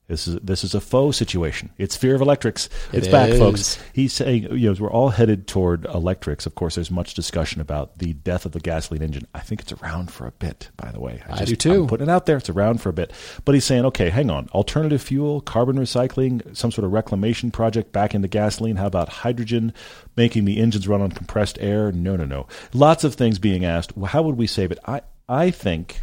[0.07, 1.69] This is this is a faux situation.
[1.77, 2.67] It's fear of electrics.
[2.91, 3.39] It's it back, is.
[3.39, 3.79] folks.
[3.93, 6.45] He's saying, you know, we're all headed toward electrics.
[6.45, 9.27] Of course, there's much discussion about the death of the gasoline engine.
[9.33, 11.21] I think it's around for a bit, by the way.
[11.25, 11.81] I, just, I do too.
[11.83, 12.35] I'm putting it out there.
[12.35, 13.13] It's around for a bit.
[13.45, 14.49] But he's saying, okay, hang on.
[14.49, 18.75] Alternative fuel, carbon recycling, some sort of reclamation project back into gasoline.
[18.75, 19.73] How about hydrogen,
[20.17, 21.93] making the engines run on compressed air?
[21.93, 22.47] No, no, no.
[22.73, 23.95] Lots of things being asked.
[23.95, 24.79] Well, how would we save it?
[24.85, 26.01] I I think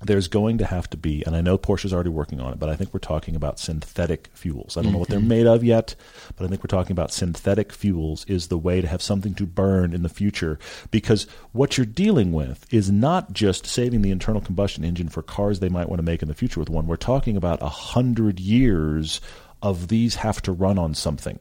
[0.00, 2.68] there's going to have to be, and I know Porsche's already working on it, but
[2.68, 4.76] I think we're talking about synthetic fuels.
[4.76, 5.28] I don't know what they're mm-hmm.
[5.28, 5.96] made of yet,
[6.36, 9.46] but I think we're talking about synthetic fuels is the way to have something to
[9.46, 10.58] burn in the future
[10.92, 15.58] because what you're dealing with is not just saving the internal combustion engine for cars
[15.58, 16.86] they might want to make in the future with one.
[16.86, 19.20] We're talking about a hundred years
[19.62, 21.40] of these have to run on something.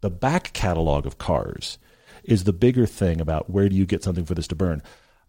[0.00, 1.78] The back catalog of cars
[2.24, 4.82] is the bigger thing about where do you get something for this to burn.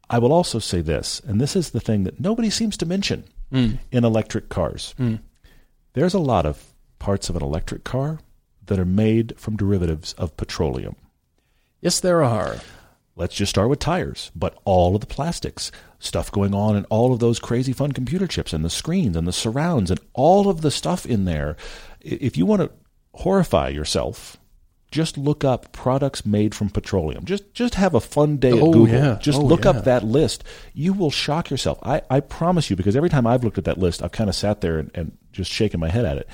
[0.10, 3.26] I will also say this, and this is the thing that nobody seems to mention
[3.52, 3.78] mm.
[3.92, 4.96] in electric cars.
[5.00, 5.20] Mm.
[5.94, 8.20] There's a lot of parts of an electric car
[8.68, 10.96] that are made from derivatives of petroleum.
[11.82, 12.58] Yes, there are.
[13.16, 17.14] Let's just start with tires, but all of the plastics, stuff going on in all
[17.14, 20.62] of those crazy fun computer chips and the screens and the surrounds and all of
[20.62, 21.58] the stuff in there.
[22.02, 22.72] If you want to
[23.14, 24.38] horrify yourself
[24.92, 27.26] just look up products made from petroleum.
[27.26, 28.96] Just just have a fun day at oh, Google.
[28.96, 29.18] Yeah.
[29.22, 29.72] Just oh, look yeah.
[29.72, 30.44] up that list.
[30.74, 31.80] You will shock yourself.
[31.84, 34.36] I, I promise you, because every time I've looked at that list, I've kind of
[34.36, 36.28] sat there and, and just shaken my head at it.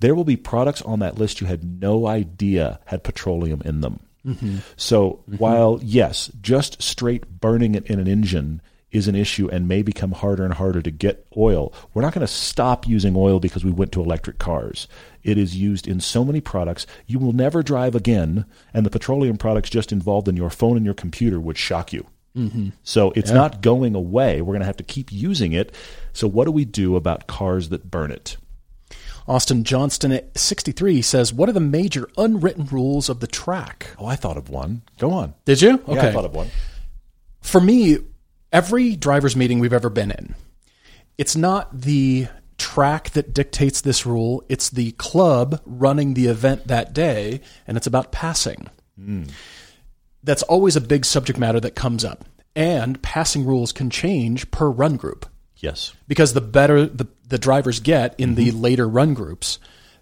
[0.00, 4.00] There will be products on that list you had no idea had petroleum in them.
[4.24, 4.58] Mm-hmm.
[4.76, 5.36] So mm-hmm.
[5.36, 8.60] while yes, just straight burning it in an engine
[8.92, 11.72] is an issue and may become harder and harder to get oil.
[11.92, 14.88] We're not going to stop using oil because we went to electric cars.
[15.26, 16.86] It is used in so many products.
[17.06, 20.84] You will never drive again, and the petroleum products just involved in your phone and
[20.84, 22.06] your computer would shock you.
[22.36, 22.68] Mm-hmm.
[22.82, 23.36] So it's yeah.
[23.36, 24.40] not going away.
[24.40, 25.74] We're going to have to keep using it.
[26.12, 28.36] So, what do we do about cars that burn it?
[29.28, 33.88] Austin Johnston at 63 says, What are the major unwritten rules of the track?
[33.98, 34.82] Oh, I thought of one.
[34.98, 35.34] Go on.
[35.44, 35.74] Did you?
[35.74, 35.94] Okay.
[35.94, 36.48] Yeah, I thought of one.
[37.40, 37.98] For me,
[38.52, 40.34] every driver's meeting we've ever been in,
[41.18, 46.92] it's not the track that dictates this rule, it's the club running the event that
[46.92, 48.68] day, and it's about passing.
[49.00, 49.30] Mm.
[50.22, 52.24] That's always a big subject matter that comes up.
[52.54, 55.26] And passing rules can change per run group.
[55.58, 55.94] Yes.
[56.06, 59.58] because the better the, the drivers get in the later run groups,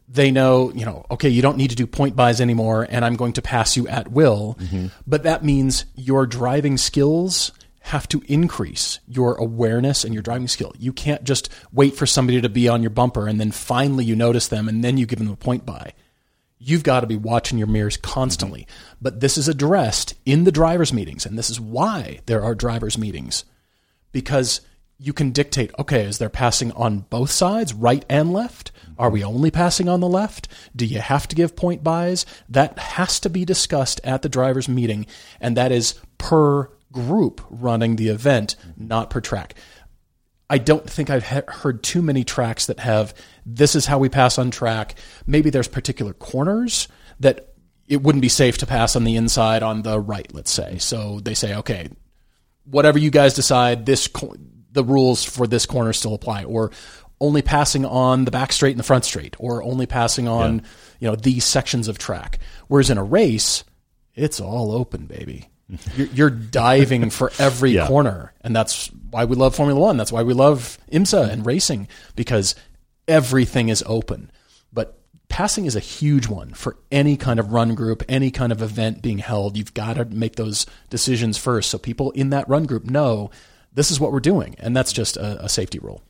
[0.08, 3.16] they know, you know, okay, you don't need to do point bys anymore, and I'm
[3.16, 4.58] going to pass you at will.
[5.06, 7.52] But that means your driving skills
[7.84, 10.72] have to increase your awareness and your driving skill.
[10.78, 14.16] You can't just wait for somebody to be on your bumper and then finally you
[14.16, 15.92] notice them and then you give them a point by.
[16.58, 18.66] You've got to be watching your mirrors constantly.
[19.02, 22.96] But this is addressed in the drivers' meetings, and this is why there are drivers'
[22.96, 23.44] meetings
[24.12, 24.62] because
[24.98, 28.72] you can dictate okay, is there passing on both sides, right and left?
[28.98, 30.48] Are we only passing on the left?
[30.74, 32.24] Do you have to give point bys?
[32.48, 35.04] That has to be discussed at the drivers' meeting,
[35.38, 39.54] and that is per group running the event, not per track.
[40.48, 43.12] I don't think I've he- heard too many tracks that have
[43.44, 44.94] this is how we pass on track.
[45.26, 46.88] Maybe there's particular corners
[47.20, 47.54] that
[47.88, 50.78] it wouldn't be safe to pass on the inside on the right, let's say.
[50.78, 51.88] So they say, okay,
[52.64, 54.36] whatever you guys decide, this co-
[54.72, 56.70] the rules for this corner still apply, or
[57.20, 60.62] only passing on the back straight and the front straight, or only passing on
[61.00, 62.38] you know these sections of track.
[62.68, 63.64] Whereas in a race,
[64.14, 65.48] it's all open, baby.
[65.96, 67.86] You're, you're diving for every Yeah.
[67.86, 69.96] corner, and that's why we love Formula One.
[69.96, 72.54] That's why we love IMSA and racing because
[73.08, 74.30] everything is open.
[74.72, 74.98] But
[75.28, 79.02] passing is a huge one for any kind of run group, any kind of event
[79.02, 79.56] being held.
[79.56, 83.30] You've got to make those decisions first, so people in that run group know
[83.72, 86.02] this is what we're doing, and that's just a, a safety rule.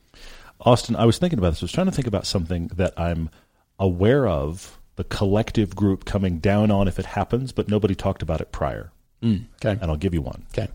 [0.61, 1.61] Austin, I was thinking about this.
[1.61, 3.29] I was trying to think about something that I'm
[3.79, 8.39] aware of the collective group coming down on if it happens, but nobody talked about
[8.41, 8.91] it prior.
[9.21, 9.45] Mm.
[9.55, 9.79] Okay.
[9.81, 10.45] And I'll give you one.
[10.53, 10.69] Okay.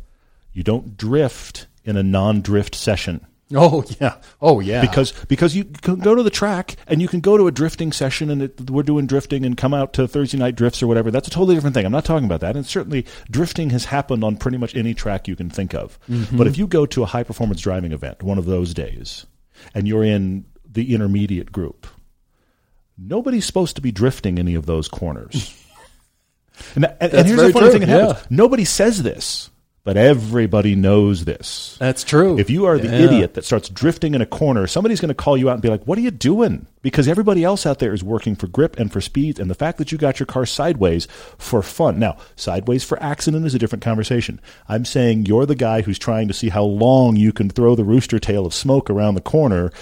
[0.52, 3.26] You don't drift in a non drift session.
[3.54, 4.16] Oh yeah.
[4.40, 4.80] Oh yeah.
[4.80, 7.92] because because you can go to the track and you can go to a drifting
[7.92, 11.10] session and it, we're doing drifting and come out to Thursday night drifts or whatever.
[11.10, 11.86] That's a totally different thing.
[11.86, 12.56] I'm not talking about that.
[12.56, 15.98] And certainly drifting has happened on pretty much any track you can think of.
[16.08, 16.36] Mm-hmm.
[16.36, 19.26] But if you go to a high performance driving event, one of those days,
[19.74, 21.86] and you're in the intermediate group,
[22.96, 25.56] nobody's supposed to be drifting any of those corners.
[26.74, 28.26] and, and, and here's the funny true, thing that happens: yeah.
[28.30, 29.50] nobody says this,
[29.84, 31.76] but everybody knows this.
[31.78, 32.38] that's true.
[32.38, 33.04] If you are the Yeah.
[33.06, 35.68] idiot that starts drifting in a corner, somebody's going to call you out and be
[35.68, 38.92] like, "What are you doing?" Because everybody else out there is working for grip and
[38.92, 41.06] for speed, and the fact that you got your car sideways
[41.38, 41.98] for fun.
[41.98, 44.40] Now, sideways for accident is a different conversation.
[44.68, 47.84] I'm saying you're the guy who's trying to see how long you can throw the
[47.84, 49.72] rooster tail of smoke around the corner.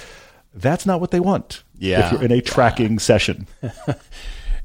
[0.55, 1.63] That's not what they want.
[1.79, 2.07] Yeah.
[2.07, 3.47] If you're in a tracking session.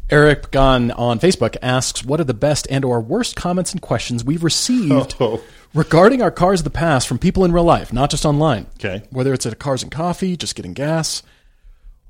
[0.09, 4.23] Eric Gunn on Facebook asks, "What are the best and or worst comments and questions
[4.23, 5.41] we've received Oh.
[5.73, 8.67] regarding our cars of the past from people in real life, not just online?
[8.77, 9.03] Okay.
[9.09, 11.23] Whether it's at Cars and Coffee, just getting gas.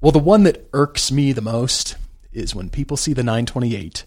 [0.02, 1.96] Well, the one that irks me the most
[2.34, 4.06] is when people see the 928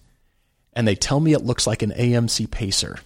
[0.75, 2.99] and they tell me it looks like an AMC Pacer.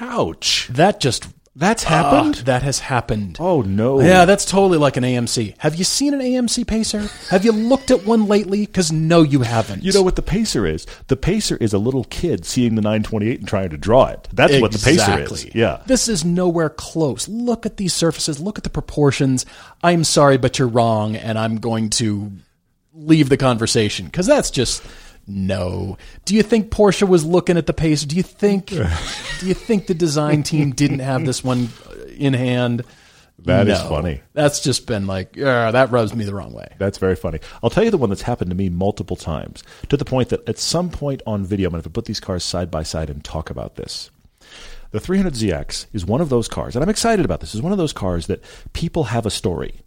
[0.00, 0.68] Ouch.
[0.70, 2.34] That just That's Ah, happened?
[2.46, 3.36] that has happened.
[3.40, 4.00] Oh, no.
[4.00, 5.56] Yeah, that's totally like an AMC.
[5.58, 7.08] Have you seen an AMC Pacer?
[7.30, 8.66] Have you looked at one lately?
[8.66, 9.82] Because no, you haven't.
[9.82, 10.86] You know what the pacer is?
[11.08, 14.28] The pacer is a little kid seeing the 928 and trying to draw it.
[14.32, 15.52] That's what the pacer is.
[15.52, 15.82] Yeah.
[15.86, 17.28] This is nowhere close.
[17.28, 18.38] Look at these surfaces.
[18.38, 19.44] Look at the proportions.
[19.82, 22.30] I'm sorry, but you're wrong, and I'm going to
[22.94, 24.82] leave the conversation because that's just
[25.26, 25.96] no.
[26.24, 28.04] Do you think Porsche was looking at the pace?
[28.04, 28.66] Do you think?
[29.40, 31.68] do you think the design team didn't have this one
[32.16, 32.82] in hand?
[33.44, 33.88] That is No.
[33.88, 34.20] funny.
[34.34, 36.68] That's just been like "Ugh, that rubs me the wrong way.
[36.78, 37.38] That's very funny.
[37.62, 40.46] I'll tell you the one that's happened to me multiple times, to the point that
[40.46, 43.24] at some point on video, I'm going to put these cars side by side and
[43.24, 44.10] talk about this.
[44.90, 47.54] The 300ZX is one of those cars, and I'm excited about this.
[47.54, 48.42] Is one of those cars that
[48.74, 49.80] people have a story.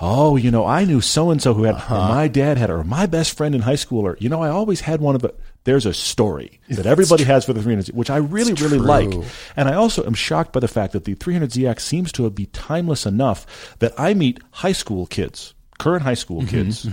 [0.00, 2.82] Oh, you know, I knew so and so who had, or my dad had, or
[2.84, 5.34] my best friend in high school, or you know, I always had one of the.
[5.64, 9.12] There's a story that everybody has for the 300Z, which I really, really like.
[9.56, 13.04] And I also am shocked by the fact that the 300ZX seems to be timeless
[13.04, 16.84] enough that I meet high school kids, current high school kids.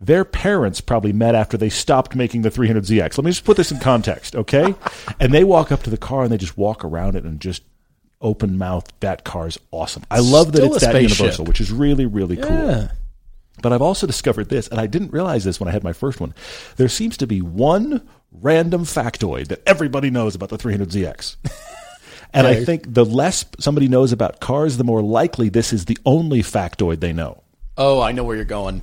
[0.00, 3.18] Their parents probably met after they stopped making the 300ZX.
[3.18, 4.72] Let me just put this in context, okay?
[5.20, 7.64] and they walk up to the car and they just walk around it and just
[8.20, 8.86] open mouth.
[9.00, 10.04] That car's awesome.
[10.10, 11.18] I love that Still it's a that spaceship.
[11.18, 12.50] universal, which is really, really cool.
[12.50, 12.88] Yeah.
[13.60, 16.20] But I've also discovered this, and I didn't realize this when I had my first
[16.20, 16.32] one.
[16.76, 21.36] There seems to be one random factoid that everybody knows about the 300ZX.
[22.32, 25.98] and I think the less somebody knows about cars, the more likely this is the
[26.06, 27.42] only factoid they know.
[27.76, 28.82] Oh, I know where you're going.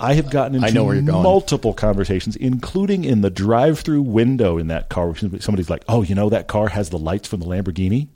[0.00, 1.24] I have gotten into I know where you're going.
[1.24, 5.08] multiple conversations, including in the drive-through window in that car.
[5.10, 8.06] where Somebody's like, "Oh, you know that car has the lights from the Lamborghini."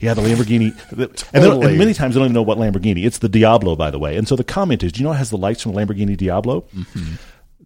[0.00, 0.74] Yeah, the Lamborghini.
[1.32, 3.04] and, they and many times they don't even know what Lamborghini.
[3.04, 4.16] It's the Diablo, by the way.
[4.16, 6.16] And so the comment is, "Do you know it has the lights from the Lamborghini
[6.16, 7.14] Diablo?" Mm-hmm.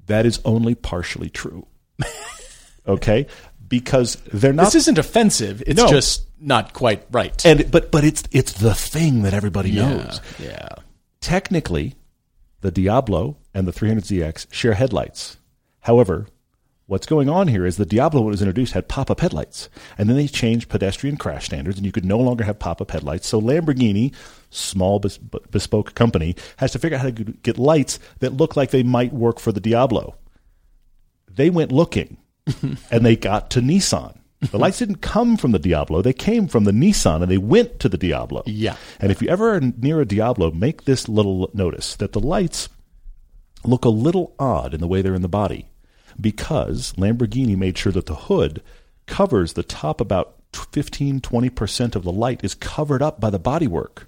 [0.07, 1.66] That is only partially true.
[2.87, 3.27] okay,
[3.68, 4.64] because they're not.
[4.66, 5.62] This isn't offensive.
[5.66, 5.89] It's No.
[5.89, 7.45] just not quite right.
[7.47, 10.20] and but but it's it's the thing that everybody yeah, knows.
[10.39, 10.68] yeah.
[11.20, 11.95] Technically,
[12.61, 15.39] the Diablo and the 300ZX share headlights.
[15.81, 16.27] However,
[16.87, 19.68] what's going on here is the Diablo, when it was introduced, had pop up headlights.
[19.99, 22.93] And then they changed pedestrian crash standards, and you could no longer have pop up
[22.93, 23.26] headlights.
[23.26, 24.14] So Lamborghini,
[24.51, 28.70] small bes- bespoke company, has to figure out how to get lights that look like
[28.70, 30.16] they might work for the Diablo.
[31.28, 32.18] They went looking,
[32.91, 34.18] and they got to Nissan.
[34.51, 37.80] The lights didn't come from the Diablo; they came from the Nissan, and they went
[37.80, 38.43] to the Diablo.
[38.47, 38.76] Yeah.
[39.01, 42.68] And if you ever are near a Diablo, make this little notice that the lights
[43.64, 45.66] look a little odd in the way they're in the body
[46.21, 48.62] because Lamborghini made sure that the hood
[49.07, 54.05] covers the top about 15 20% of the light is covered up by the bodywork.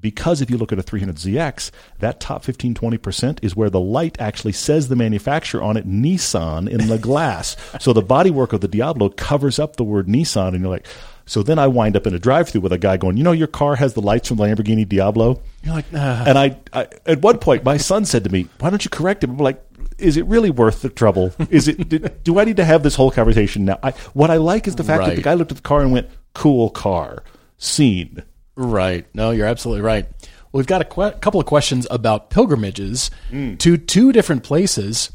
[0.00, 4.16] Because if you look at a 300ZX, that top 15 20% is where the light
[4.20, 7.56] actually says the manufacturer on it, Nissan, in the glass.
[7.80, 10.86] so the bodywork of the Diablo covers up the word Nissan, and you're like,
[11.26, 13.32] so then I wind up in a drive through with a guy going, you know,
[13.32, 15.42] your car has the lights from the Lamborghini Diablo?
[15.62, 16.24] You're like, ah.
[16.26, 19.24] And I, I, at one point, my son said to me, "Why don't you correct
[19.24, 19.62] him?" I'm like,
[19.98, 21.32] "Is it really worth the trouble?
[21.50, 21.88] Is it?
[21.88, 24.76] do, do I need to have this whole conversation now?" I, what I like is
[24.76, 27.22] the fact that the guy looked at the car and went, "Cool car,
[27.58, 28.22] scene."
[28.56, 29.06] Right.
[29.14, 30.06] No, you're absolutely right.
[30.52, 33.54] We've got a que- couple of questions about pilgrimages Hmm.
[33.56, 35.10] to two different places.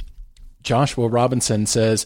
[0.61, 2.05] Joshua Robinson says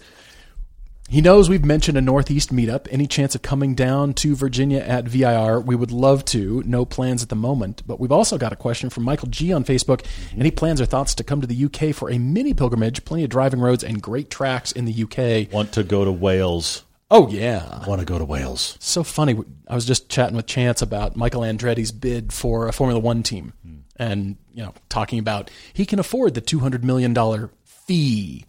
[1.10, 2.88] he knows we've mentioned a Northeast meetup.
[2.92, 5.62] Any chance of coming down to Virginia at VIR?
[5.62, 6.62] We would love to.
[6.66, 7.84] No plans at the moment.
[7.88, 10.02] But we've also got a question from Michael G on Facebook.
[10.02, 10.42] Mm-hmm.
[10.42, 13.06] Any plans or thoughts to come to the UK for a mini pilgrimage?
[13.06, 15.54] Plenty of driving roads and great tracks in the UK.
[15.54, 16.84] Want to go to Wales?
[17.10, 17.88] Oh, yeah.
[17.88, 18.78] Want to go to Wales?
[18.82, 19.38] so funny.
[19.68, 23.54] I was just chatting with Chance about Michael Andretti's bid for a Formula One team,
[23.66, 23.78] hmm.
[23.96, 28.46] and you know, talking about he can afford the two hundred million dollar fee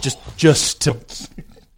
[0.00, 0.96] just just to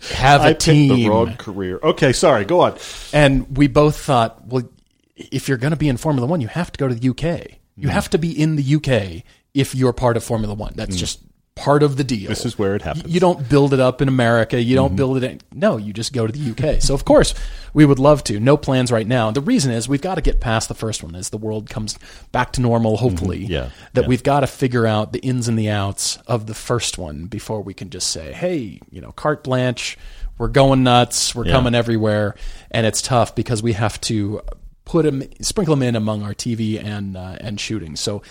[0.01, 0.89] have a I picked team.
[0.95, 1.79] the wrong career.
[1.83, 2.45] Okay, sorry.
[2.45, 2.79] Go on.
[3.13, 4.69] And we both thought, well,
[5.17, 7.59] if you're going to be in Formula One, you have to go to the UK.
[7.77, 7.89] You hmm.
[7.89, 9.25] have to be in the UK
[9.55, 10.73] if you're part of Formula One.
[10.77, 11.01] That's hmm.
[11.01, 11.21] just
[11.59, 12.29] part of the deal.
[12.29, 13.13] This is where it happens.
[13.13, 14.63] You don't build it up in America.
[14.63, 15.41] You don't build it in.
[15.53, 16.81] No, you just go to the UK.
[16.81, 17.35] So, of course,
[17.75, 18.39] we would love to.
[18.41, 19.31] No plans right now.
[19.31, 21.99] The reason is we've got to get past the first one as the world comes
[22.33, 23.45] back to normal, hopefully.
[23.45, 23.71] Yeah.
[23.95, 24.09] That Yeah.
[24.09, 27.61] we've got to figure out the ins and the outs of the first one before
[27.61, 29.99] we can just say, hey, you know, carte blanche,
[30.39, 31.53] we're going nuts, we're Yeah.
[31.53, 32.35] coming everywhere.
[32.71, 34.41] And it's tough because we have to
[34.85, 37.95] put them, sprinkle them in among our TV and, uh, and shooting.
[37.97, 38.23] So,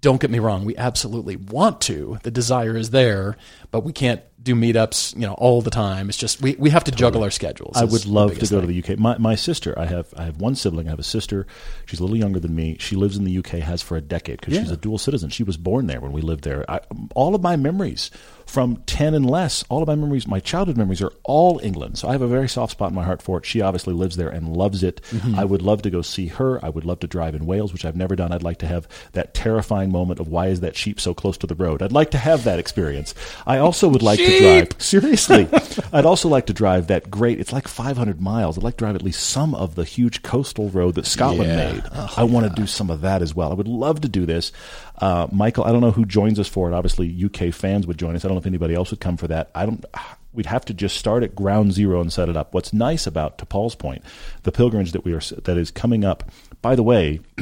[0.00, 2.18] don't get me wrong, we absolutely want to.
[2.22, 3.36] The desire is there,
[3.70, 6.08] but we can't do meetups, you know, all the time.
[6.08, 7.76] It's just we, we have to juggle our schedules.
[7.76, 8.60] I would love to go thing.
[8.60, 8.98] to the UK.
[8.98, 10.86] My, my sister, I have I have one sibling.
[10.86, 11.46] I have a sister.
[11.86, 12.76] She's a little younger than me.
[12.78, 15.30] She lives in the UK, has for a decade because she's a dual citizen.
[15.30, 16.64] She was born there when we lived there.
[16.70, 16.80] I,
[17.14, 18.10] all of my memories
[18.46, 21.98] from ten and less, all of my memories, my childhood memories, are all England.
[21.98, 23.44] So I have a very soft spot in my heart for it.
[23.44, 25.00] She obviously lives there and loves it.
[25.10, 25.38] Mm-hmm.
[25.38, 26.64] I would love to go see her.
[26.64, 28.32] I would love to drive in Wales, which I've never done.
[28.32, 31.46] I'd like to have that terrifying moment of why is that sheep so close to
[31.46, 31.82] the road.
[31.82, 33.14] I'd like to have that experience.
[33.46, 34.68] I also would like to drive.
[34.80, 35.48] Seriously,
[35.92, 37.40] I'd also like to drive that great.
[37.40, 38.56] It's like 500 miles.
[38.56, 41.72] I'd like to drive at least some of the huge coastal road that Scotland Yeah.
[41.72, 41.82] made.
[42.16, 43.50] I want to do some of that as well.
[43.50, 44.52] I would love to do this.
[44.98, 46.74] Uh, Michael, I don't know who joins us for it.
[46.74, 48.24] Obviously, UK fans would join us.
[48.24, 49.50] I don't know if anybody else would come for that.
[49.54, 49.84] I don't.
[50.32, 52.52] We'd have to just start at ground zero and set it up.
[52.52, 54.02] What's nice about, to Paul's point,
[54.42, 56.30] the pilgrimage that we are that is coming up.
[56.62, 57.20] By the way,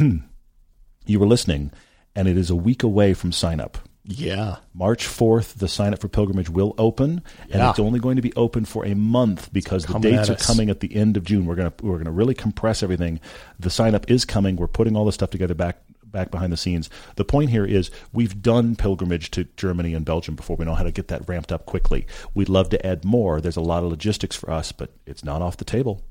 [1.06, 1.72] you were listening,
[2.14, 3.78] and it is a week away from sign up.
[4.06, 4.56] Yeah.
[4.74, 7.70] March 4th, the sign up for pilgrimage will open, and Yeah.
[7.70, 10.80] it's only going to be open for a month because the dates are coming at
[10.80, 11.46] the end of June.
[11.46, 13.18] We're going to we're going to really compress everything.
[13.58, 14.56] The sign up is coming.
[14.56, 15.78] We're putting all this stuff together back
[16.14, 16.88] back behind the scenes.
[17.16, 20.56] The point here is we've done pilgrimage to Germany and Belgium before.
[20.56, 22.06] We know how to get that ramped up quickly.
[22.32, 23.42] We'd love to add more.
[23.42, 26.02] There's a lot of logistics for us, but it's not off the table.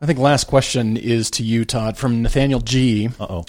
[0.00, 3.08] I think last question is to you, Todd, from Nathaniel G.
[3.18, 3.44] Uh-oh.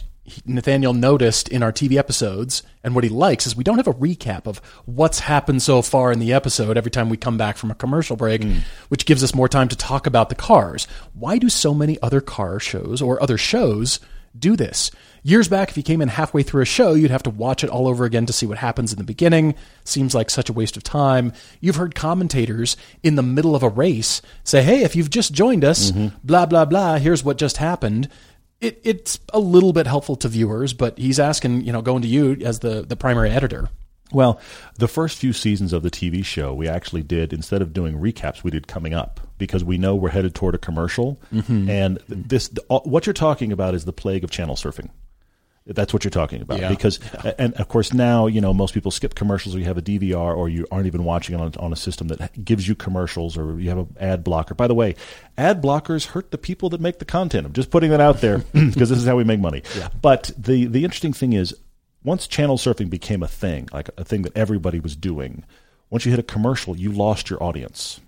[0.45, 3.93] Nathaniel noticed in our TV episodes, and what he likes is we don't have a
[3.93, 7.71] recap of what's happened so far in the episode every time we come back from
[7.71, 8.59] a commercial break, hmm.
[8.89, 10.87] which gives us more time to talk about the cars.
[11.13, 13.99] Why do so many other car shows or other shows
[14.38, 14.91] do this?
[15.23, 17.69] Years back, if you came in halfway through a show, you'd have to watch it
[17.69, 19.55] all over again to see what happens in the beginning.
[19.84, 21.34] Seems like such a waste of time.
[21.59, 25.63] You've heard commentators in the middle of a race say, Hey, if you've just joined
[25.63, 26.15] us, mm-hmm.
[26.23, 28.09] blah, blah, blah, here's what just happened
[28.61, 32.07] it, it's a little bit helpful to viewers, but he's asking, you know, going to
[32.07, 33.69] you as the, the primary editor.
[34.12, 34.39] Well,
[34.78, 38.43] the first few seasons of the TV show, we actually did instead of doing recaps,
[38.43, 41.70] we did coming up because we know we're headed toward a commercial, mm-hmm.
[41.70, 44.89] and this what you're talking about is the plague of channel surfing.
[45.68, 46.59] That's what you're talking about.
[46.59, 46.70] Yeah.
[46.70, 46.99] Because,
[47.38, 50.36] and of course, now you know most people skip commercials, or you have a DVR,
[50.36, 53.70] or you aren't even watching on on a system that gives you commercials, or you
[53.70, 54.55] have an ad blocker.
[54.55, 54.95] By the way,
[55.38, 57.45] ad blockers hurt the people that make the content.
[57.45, 59.62] I'm just putting that out there because this is how we make money.
[59.78, 59.89] Yeah.
[60.01, 61.55] But the the interesting thing is,
[62.03, 65.45] once channel surfing became a thing, like a thing that everybody was doing,
[65.89, 67.99] once you hit a commercial, you lost your audience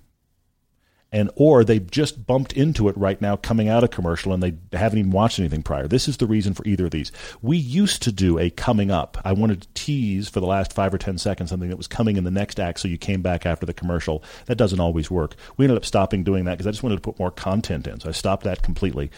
[1.13, 4.53] and or they just bumped into it right now coming out of commercial and they
[4.75, 5.87] haven't even watched anything prior.
[5.87, 7.11] This is the reason for either of these.
[7.41, 9.21] We used to do a coming up.
[9.23, 12.17] I wanted to tease for the last five or ten seconds something that was coming
[12.17, 14.23] in the next act, so you came back after the commercial.
[14.47, 15.35] That doesn't always work.
[15.55, 17.99] We ended up stopping doing that because I just wanted to put more content in,
[17.99, 19.11] so I stopped that completely.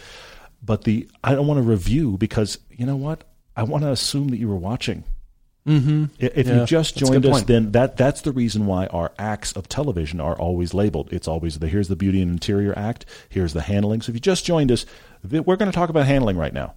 [0.62, 3.24] But the I don't want to review because you know what?
[3.56, 5.04] I want to assume that you were watching.
[5.66, 6.04] Mm-hmm.
[6.20, 9.68] If Yeah, you just joined us, then that that's the reason why our acts of
[9.68, 11.12] television are always labeled.
[11.12, 14.00] It's always the here's the beauty and interior act, here's the handling.
[14.02, 14.86] So if you just joined us,
[15.28, 16.74] we're going to talk about handling right now.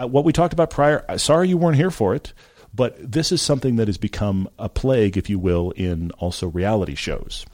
[0.00, 2.32] Uh, what we talked about prior, uh, sorry you weren't here for it,
[2.72, 6.94] but this is something that has become a plague, if you will, in also reality
[6.94, 7.44] shows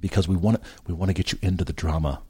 [0.00, 2.22] because we want to we want to get you into the drama.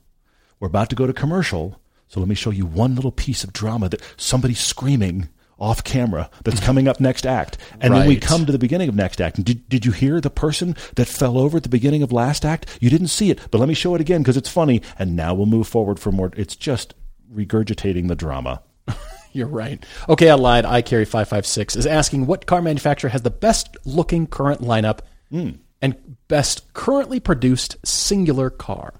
[0.60, 3.52] We're about to go to commercial, so let me show you one little piece of
[3.52, 5.28] drama that somebody's screaming
[5.58, 7.56] off camera that's coming up next act.
[7.80, 9.36] And then we come to the beginning of next act.
[9.36, 12.44] And did, did you hear the person that fell over at the beginning of last
[12.44, 12.78] act?
[12.80, 14.82] You didn't see it, but let me show it again because it's funny.
[14.98, 16.30] And now we'll move forward for more.
[16.36, 16.94] It's just
[17.32, 18.62] regurgitating the drama.
[19.32, 19.84] You're right.
[20.08, 20.64] Okay, I lied.
[20.64, 25.00] I carry 556 is asking what car manufacturer has the best looking current lineup
[25.30, 25.50] Hmm.
[25.80, 28.94] and best currently produced singular car.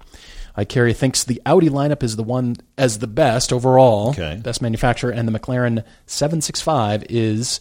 [0.57, 4.39] I carry thinks the Audi lineup is the one as the best overall, Okay.
[4.41, 7.59] best manufacturer, and the McLaren 765 is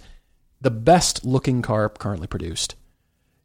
[0.60, 2.74] the best looking car currently produced.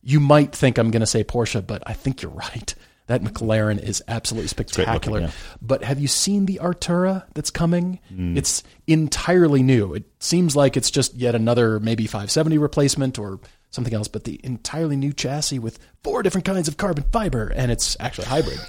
[0.02, 2.74] You might think I'm going to say Porsche, but I think you're right.
[3.08, 5.20] That McLaren is absolutely great looking, spectacular.
[5.22, 5.32] yeah.
[5.64, 8.00] But have you seen the Artura that's coming?
[8.14, 8.38] Mm.
[8.38, 9.96] It's entirely new.
[9.96, 13.40] It seems like it's just yet another maybe 570 replacement or
[13.72, 17.72] something else, but the entirely new chassis with four different kinds of carbon fiber, and
[17.72, 18.60] it's actually hybrid.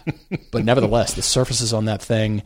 [0.52, 2.42] but nevertheless, the surfaces on that thing.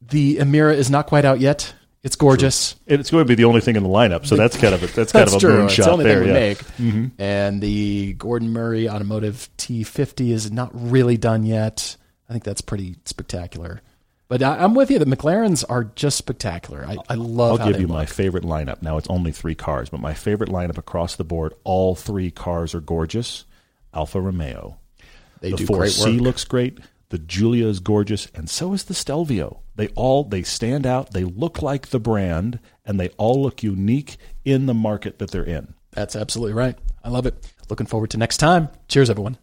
[0.00, 1.74] The Emira is not quite out yet.
[2.02, 2.76] It's gorgeous.
[2.86, 4.82] And it's going to be the only thing in the lineup, so that's kind of
[4.82, 5.64] a, that's kind That's of a true.
[5.64, 6.18] It's the moonshot only there.
[6.18, 6.40] thing we yeah.
[6.40, 6.58] make.
[6.58, 7.22] Mm-hmm.
[7.22, 11.96] And the Gordon Murray Automotive T50 is not really done yet.
[12.28, 13.80] I think that's pretty spectacular.
[14.28, 14.98] But I, I'm with you.
[14.98, 16.84] The McLarens are just spectacular.
[16.86, 17.60] I, I love.
[17.60, 17.96] I'll give you look.
[17.96, 18.82] my favorite lineup.
[18.82, 22.74] Now it's only three cars, but my favorite lineup across the board, all three cars
[22.74, 23.44] are gorgeous.
[23.92, 24.78] Alfa Romeo.
[25.40, 26.22] They the do 4C great work.
[26.22, 26.78] looks great.
[27.10, 29.60] The Giulia is gorgeous, and so is the Stelvio.
[29.76, 31.12] They all they stand out.
[31.12, 35.44] They look like the brand, and they all look unique in the market that they're
[35.44, 35.74] in.
[35.92, 36.76] That's absolutely right.
[37.04, 37.52] I love it.
[37.68, 38.68] Looking forward to next time.
[38.88, 39.38] Cheers, everyone.